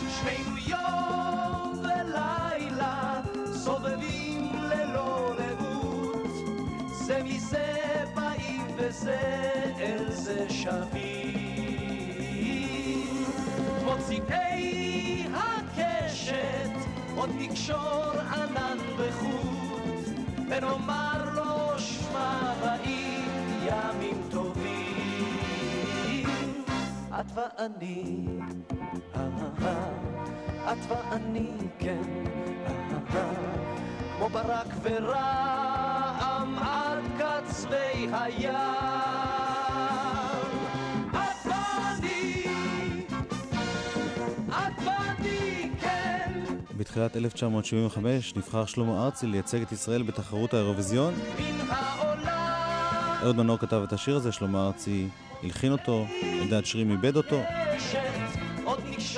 שנינו 0.09 0.59
יום 0.67 1.81
ולילה 1.83 3.21
סובבים 3.53 4.51
ללא 4.55 5.35
לאות, 5.39 6.31
זה 6.93 7.23
מזה 7.23 7.75
באים 8.15 8.67
וזה 8.77 9.21
אל 9.81 10.11
זה 10.11 10.47
שבים. 10.51 11.37
מוציאי 13.85 15.27
הקשת 15.35 16.71
עוד 17.17 17.31
נקשור 17.39 18.13
ענן 18.35 18.79
בחוט, 18.99 20.09
ונאמר 20.49 21.31
לו 21.35 21.79
שמע 21.79 22.53
ואני, 27.37 28.27
את 30.73 30.79
ואני, 30.89 31.51
כן, 31.79 32.03
כמו 34.17 34.29
ברק 34.29 34.67
ורעם 34.83 36.59
עד 36.59 37.05
קצווי 37.19 38.09
הים. 38.13 38.55
את 41.11 41.47
ואני, 41.47 42.43
את 44.49 44.83
ואני, 44.85 45.71
כן. 45.81 46.43
בתחילת 46.77 47.17
1975 47.17 48.37
נבחר 48.37 48.67
שלמה 48.67 49.05
ארצי 49.05 49.27
לייצג 49.27 49.63
את 49.63 49.73
ישראל 49.73 50.03
בתחרות 50.03 50.55
האירוויזיון. 50.55 51.15
מן 51.39 51.71
העולם 51.71 52.36
אהוד 53.27 53.37
מנור 53.37 53.59
כתב 53.59 53.81
את 53.85 53.93
השיר 53.93 54.17
הזה, 54.17 54.33
שלמה 54.33 54.67
ארצי 54.67 55.09
הלחין 55.43 55.73
אותו, 55.73 56.07
אלדד 56.23 56.65
שרים 56.65 56.91
איבד 56.91 57.17
אותו. 57.17 57.41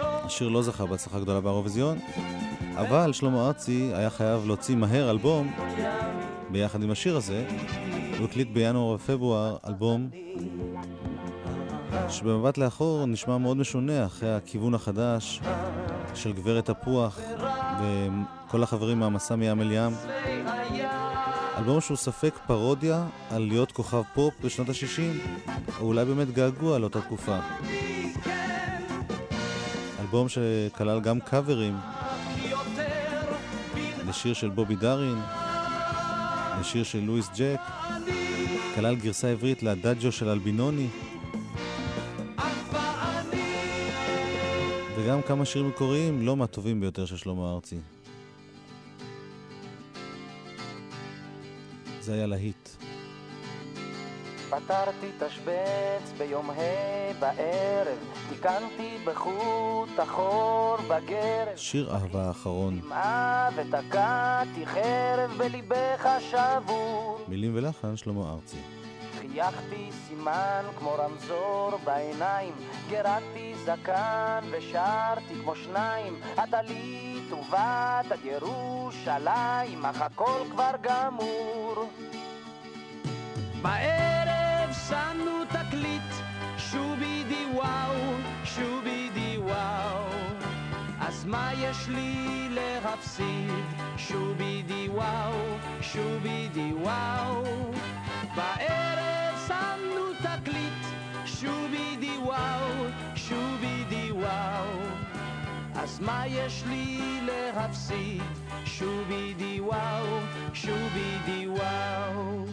השיר 0.00 0.48
לא 0.48 0.62
זכה 0.62 0.86
בהצלחה 0.86 1.20
גדולה 1.20 1.40
באירוויזיון, 1.40 1.98
אבל 2.76 3.12
שלמה 3.12 3.46
ארצי 3.46 3.90
היה 3.94 4.11
חייב 4.11 4.46
להוציא 4.46 4.76
מהר 4.76 5.11
אלבום 5.11 5.52
ביחד 6.50 6.82
עם 6.82 6.90
השיר 6.90 7.16
הזה. 7.16 7.46
הוא 8.18 8.26
הקליט 8.26 8.48
בינואר 8.52 8.94
ופברואר 8.94 9.56
אלבום 9.66 10.11
שבמבט 12.09 12.59
לאחור 12.59 13.06
נשמע 13.06 13.38
מאוד 13.38 13.56
משונה 13.56 14.06
אחרי 14.06 14.34
הכיוון 14.34 14.74
החדש 14.74 15.40
של 16.14 16.32
גברת 16.32 16.70
תפוח 16.70 17.20
וכל 17.80 18.62
החברים 18.62 18.98
מהמסע 18.98 19.36
מים 19.36 19.61
אל 19.61 19.72
ים. 19.72 19.92
אלבום 21.69 21.81
שהוא 21.81 21.97
ספק 21.97 22.39
פרודיה 22.47 23.07
על 23.31 23.43
להיות 23.43 23.73
כוכב 23.73 24.03
פופ 24.14 24.35
בשנות 24.45 24.69
ה-60, 24.69 25.03
או 25.81 25.87
אולי 25.87 26.05
באמת 26.05 26.31
געגוע 26.31 26.79
לאותה 26.79 27.01
תקופה. 27.01 27.39
אלבום 30.01 30.27
שכלל 30.29 31.01
גם 31.01 31.21
קאברים 31.21 31.77
לשיר 34.09 34.35
של 34.35 34.49
בובי 34.49 34.77
דארין, 34.77 35.19
לשיר 36.61 36.85
של 36.85 37.01
לואיס 37.01 37.29
ג'ק, 37.37 37.61
כלל 38.75 38.97
גרסה 38.97 39.29
עברית 39.29 39.62
לאדאג'ו 39.62 40.12
של 40.12 40.29
אלבינוני, 40.29 40.87
וגם 44.97 45.23
כמה 45.23 45.45
שירים 45.45 45.69
מקוריים 45.69 46.27
לא 46.27 46.37
מהטובים 46.37 46.81
ביותר 46.81 47.07
של 47.07 47.16
שלמה 47.16 47.53
ארצי. 47.53 47.77
זה 52.09 52.14
היה 52.14 52.26
להיט. 52.26 52.68
פתרתי 54.50 55.06
תשבץ 55.18 56.12
ביום 56.18 56.50
ה' 56.50 57.12
בערב, 57.20 57.98
תיקנתי 58.28 58.98
בחוט 59.04 59.98
החור 59.98 60.76
בגרב. 60.76 61.56
שיר 61.56 61.94
אהבה 61.94 62.28
האחרון, 62.28 62.80
דמעה 62.80 63.48
ותקעתי 63.56 64.66
חרב 64.66 65.30
בליבך 65.38 66.09
שבור. 66.20 67.18
מילים 67.28 67.52
ולחן 67.54 67.96
שלמה 67.96 68.32
ארצי. 68.32 68.59
חייכתי 69.20 69.90
סימן 70.09 70.64
כמו 70.78 70.94
רמזור 70.98 71.70
בעיניים, 71.84 72.54
גרדתי 72.90 73.54
זקן 73.64 74.44
ושרתי 74.50 75.34
כמו 75.42 75.54
שניים, 75.54 76.20
את 76.34 76.54
עלית 76.54 77.18
ובד 77.33 78.05
עד 78.11 78.24
ירושלים, 78.24 79.87
אך 79.87 80.01
הכל 80.01 80.41
כבר 80.51 80.70
גמור. 80.81 81.91
בערב 83.62 84.72
שמנו 84.89 85.45
תקליט, 85.45 86.12
שובי 86.59 87.24
די 87.29 87.47
וואו, 87.55 88.14
שובי 88.45 89.11
די 89.14 89.39
וואו. 89.39 90.05
אז 91.01 91.24
מה 91.24 91.51
יש 91.55 91.89
לי 91.89 92.49
להפסיד? 92.51 93.64
שובי 93.97 94.62
די 94.62 94.89
וואו, 94.89 95.35
שובי 95.81 96.49
די 96.53 96.72
וואו. 96.72 97.45
בערב 98.35 99.35
שמנו 99.49 100.12
תקליט, 100.22 100.85
שובי 101.24 101.97
די 102.01 102.18
וואו, 102.18 102.85
שובי 103.14 103.85
די 103.89 104.12
וואו. 104.12 104.97
אז 105.83 106.01
מה 106.01 106.26
יש 106.26 106.64
לי 106.66 107.20
להפסיד? 107.22 108.22
שובי 108.64 109.35
די 109.35 109.61
וואו, 109.61 110.07
שובי 110.55 111.18
די 111.24 111.49
וואו. 111.49 112.45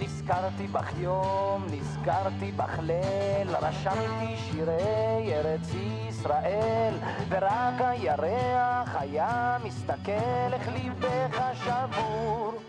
נזכרתי 0.00 0.66
בך 0.66 0.92
יום, 0.98 1.66
נזכרתי 1.70 2.52
בך 2.52 2.78
ליל, 2.78 3.56
רשמתי 3.60 4.36
שירי 4.36 5.34
ארץ 5.34 5.68
ישראל, 6.08 6.94
ורק 7.28 7.80
הירח 7.80 8.94
היה 8.98 9.58
מסתכל 9.64 10.52
איך 10.52 10.68
ליבך 10.68 11.42
שבור. 11.54 12.67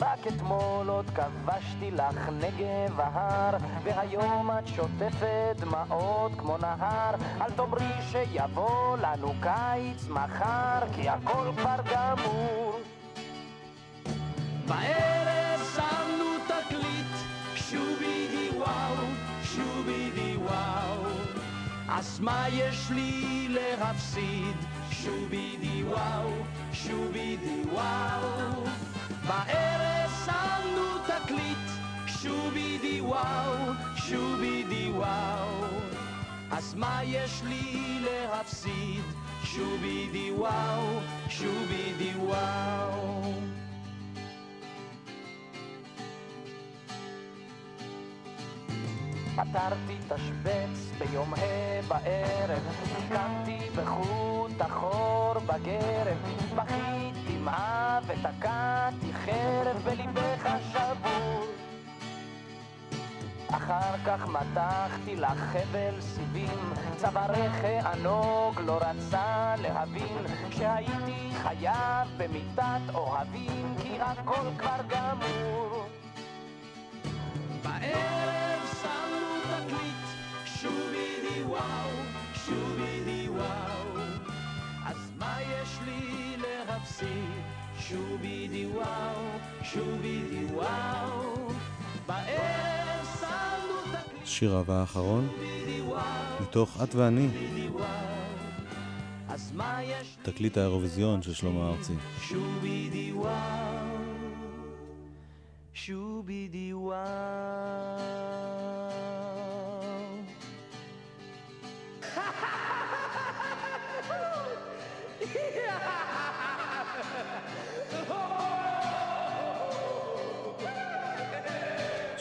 רק 0.00 0.26
אתמול 0.26 0.88
עוד 0.88 1.10
כבשתי 1.10 1.90
לך 1.90 2.28
נגב 2.28 3.00
ההר, 3.00 3.56
והיום 3.84 4.50
את 4.58 4.66
שוטפת 4.66 5.56
דמעות 5.60 6.32
כמו 6.38 6.58
נהר. 6.58 7.14
אל 7.40 7.50
תאמרי 7.50 7.92
שיבוא 8.10 8.96
לנו 8.96 9.32
קיץ 9.42 10.08
מחר, 10.08 10.78
כי 10.94 11.08
הכל 11.08 11.50
כבר 11.56 11.76
גמור. 11.92 12.80
בערב 14.66 15.60
שמנו 15.74 16.24
תקליט, 16.46 17.14
שובי 17.54 18.28
די 18.30 18.58
וואו, 18.58 19.04
שובי 19.42 20.10
די 20.14 20.36
וואו. 20.36 21.10
אז 21.88 22.20
מה 22.20 22.46
יש 22.48 22.90
לי 22.90 23.48
להפסיד? 23.48 24.56
שובי 24.90 25.56
די 25.60 25.84
וואו, 25.84 26.30
שובי 26.72 27.36
די 27.36 27.70
וואו. 27.72 28.87
בערב 29.28 30.10
שמנו 30.26 30.98
תקליט, 31.06 31.68
שובי 32.06 32.78
די 32.78 33.00
וואו, 33.00 33.72
שובי 33.96 34.62
די 34.68 34.90
וואו. 34.90 35.66
אז 36.50 36.74
מה 36.74 37.00
יש 37.04 37.42
לי 37.48 38.00
להפסיד? 38.00 39.04
שובי 39.44 40.08
די 40.12 40.30
וואו, 40.32 41.00
שובי 41.28 41.92
די 41.98 42.14
וואו. 42.16 43.32
פתרתי 49.36 49.98
תשבץ 50.08 50.90
ביום 50.98 51.34
ה' 51.34 51.88
בערב, 51.88 52.62
קמתי 53.08 53.58
בחוט 53.76 54.60
החור 54.60 55.34
בגרב, 55.38 56.18
בכית 56.54 57.27
דמעה 57.38 58.00
ותקעתי 58.06 59.12
חרב 59.12 59.76
בליבך 59.84 60.48
שבור. 60.72 61.44
אחר 63.50 63.98
כך 64.06 64.28
מתחתי 64.28 65.16
לך 65.16 65.38
חבל 65.52 66.00
סיבים, 66.00 66.72
צווארך 66.96 67.64
הענוג 67.64 68.60
לא 68.66 68.78
רצה 68.80 69.54
להבין 69.58 70.26
שהייתי 70.50 71.30
חייב 71.42 72.08
במיטת 72.16 72.94
אוהבים, 72.94 73.74
כי 73.82 74.00
הכל 74.00 74.46
כבר 74.58 74.80
גמור. 74.88 75.86
בערב 77.62 78.60
שמנו 78.82 79.40
תקליט, 79.42 80.04
שובי 80.44 81.20
די 81.22 81.42
וואו, 81.42 81.97
די 88.48 88.66
וואו, 88.66 89.20
שובי 89.62 90.22
די 90.30 90.44
וואו. 90.54 91.48
בערב 92.06 93.06
שמנו 93.20 93.92
תקליט, 93.92 93.98
שיר 94.24 94.56
אהבה 94.56 94.80
האחרון, 94.80 95.28
מתוך 96.42 96.82
את 96.82 96.94
ואני? 96.94 97.28
תקליט 100.22 100.56
האירוויזיון 100.56 101.22
של 101.22 101.34
שלמה 101.34 101.68
ארצי. 101.68 101.94
שובי 102.20 102.88
די 102.90 103.12
וואו, 103.12 103.96
שובי 105.74 106.48
די 106.48 106.74
וואו. 106.74 108.07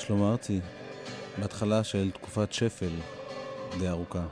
שלמה 0.08 0.32
ארצי, 0.32 0.60
בהתחלה 1.38 1.84
של 1.84 2.12
תקופת 2.12 2.54
שפל 2.54 2.92
די 3.80 3.90
ארוכה. 3.90 4.24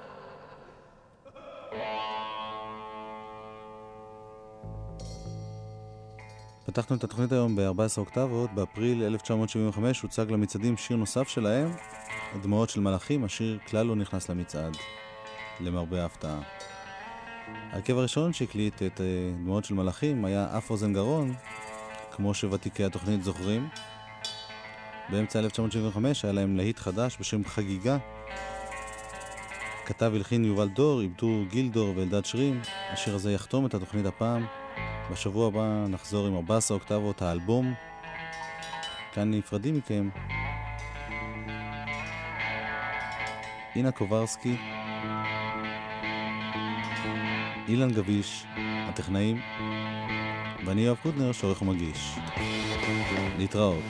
פתחנו 6.65 6.95
את 6.95 7.03
התוכנית 7.03 7.31
היום 7.31 7.55
ב-14 7.55 7.97
אוקטבות, 7.97 8.49
באפריל 8.53 9.03
1975 9.03 10.01
הוצג 10.01 10.31
למצעדים 10.31 10.77
שיר 10.77 10.97
נוסף 10.97 11.27
שלהם, 11.27 11.71
הדמעות 12.33 12.69
של 12.69 12.79
מלאכים, 12.79 13.23
השיר 13.23 13.59
כלל 13.67 13.85
לא 13.85 13.95
נכנס 13.95 14.29
למצעד, 14.29 14.77
למרבה 15.59 16.03
ההפתעה. 16.03 16.39
ההרכב 17.71 17.97
הראשון 17.97 18.33
שהקליט 18.33 18.83
את 18.83 19.01
אה, 19.01 19.05
דמעות 19.37 19.65
של 19.65 19.73
מלאכים 19.73 20.25
היה 20.25 20.57
אף 20.57 20.69
אוזן 20.69 20.93
גרון, 20.93 21.33
כמו 22.11 22.33
שוותיקי 22.33 22.83
התוכנית 22.83 23.23
זוכרים. 23.23 23.69
באמצע 25.09 25.39
1975 25.39 26.25
היה 26.25 26.33
להם 26.33 26.57
להיט 26.57 26.79
חדש 26.79 27.17
בשם 27.19 27.45
חגיגה. 27.45 27.97
כתב 29.85 30.11
הלחין 30.15 30.45
יובל 30.45 30.67
דור, 30.67 30.99
עיבדו 30.99 31.43
גילדור 31.49 31.93
ואלדד 31.97 32.25
שרים. 32.25 32.61
השיר 32.93 33.15
הזה 33.15 33.31
יחתום 33.31 33.65
את 33.65 33.73
התוכנית 33.73 34.05
הפעם. 34.05 34.45
בשבוע 35.11 35.47
הבא 35.47 35.85
נחזור 35.87 36.27
עם 36.27 36.35
14 36.35 36.77
אוקטבות 36.77 37.21
האלבום. 37.21 37.73
כאן 39.13 39.31
נפרדים 39.33 39.77
מכם. 39.77 40.09
אינה 43.75 43.91
קוברסקי, 43.91 44.57
אילן 47.67 47.91
גביש, 47.91 48.45
הטכנאים, 48.57 49.41
ואני 50.65 50.81
יואב 50.81 50.97
קוטנר, 51.03 51.31
שעורך 51.31 51.61
ומגיש. 51.61 52.15
להתראות. 53.37 53.83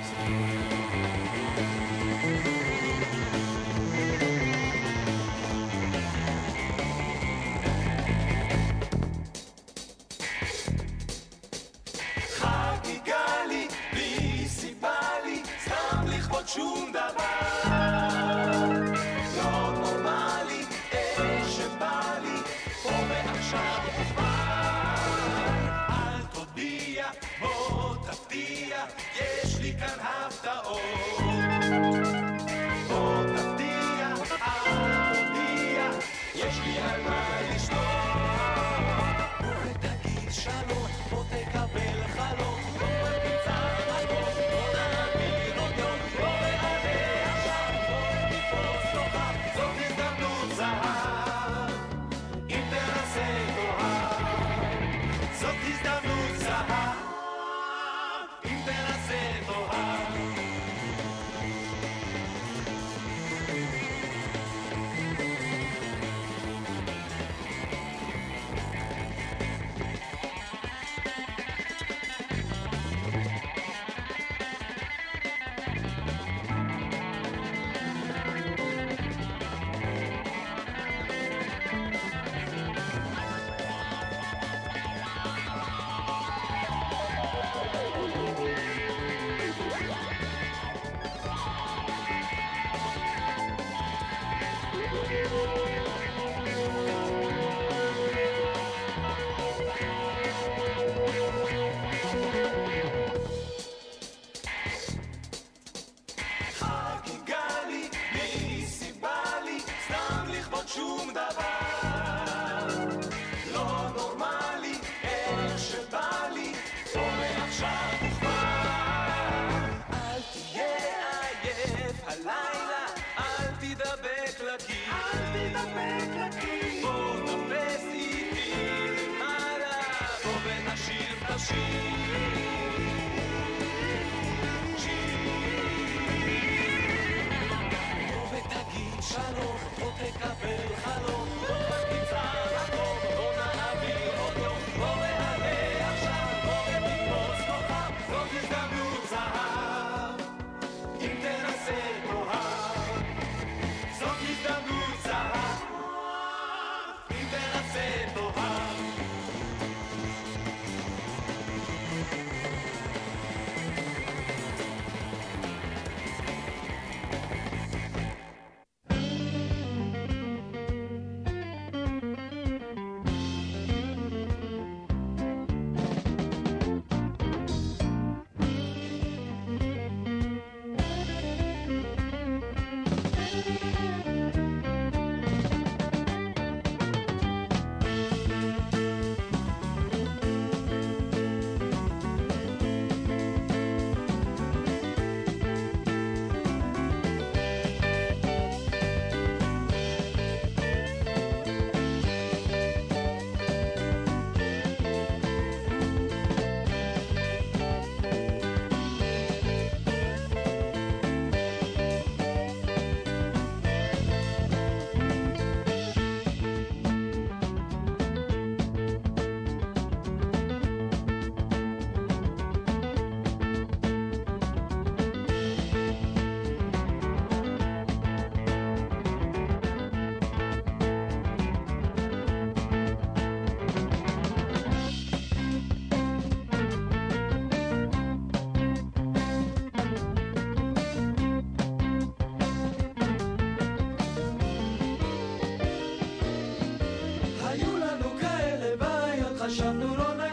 Honduras. 249.76 250.24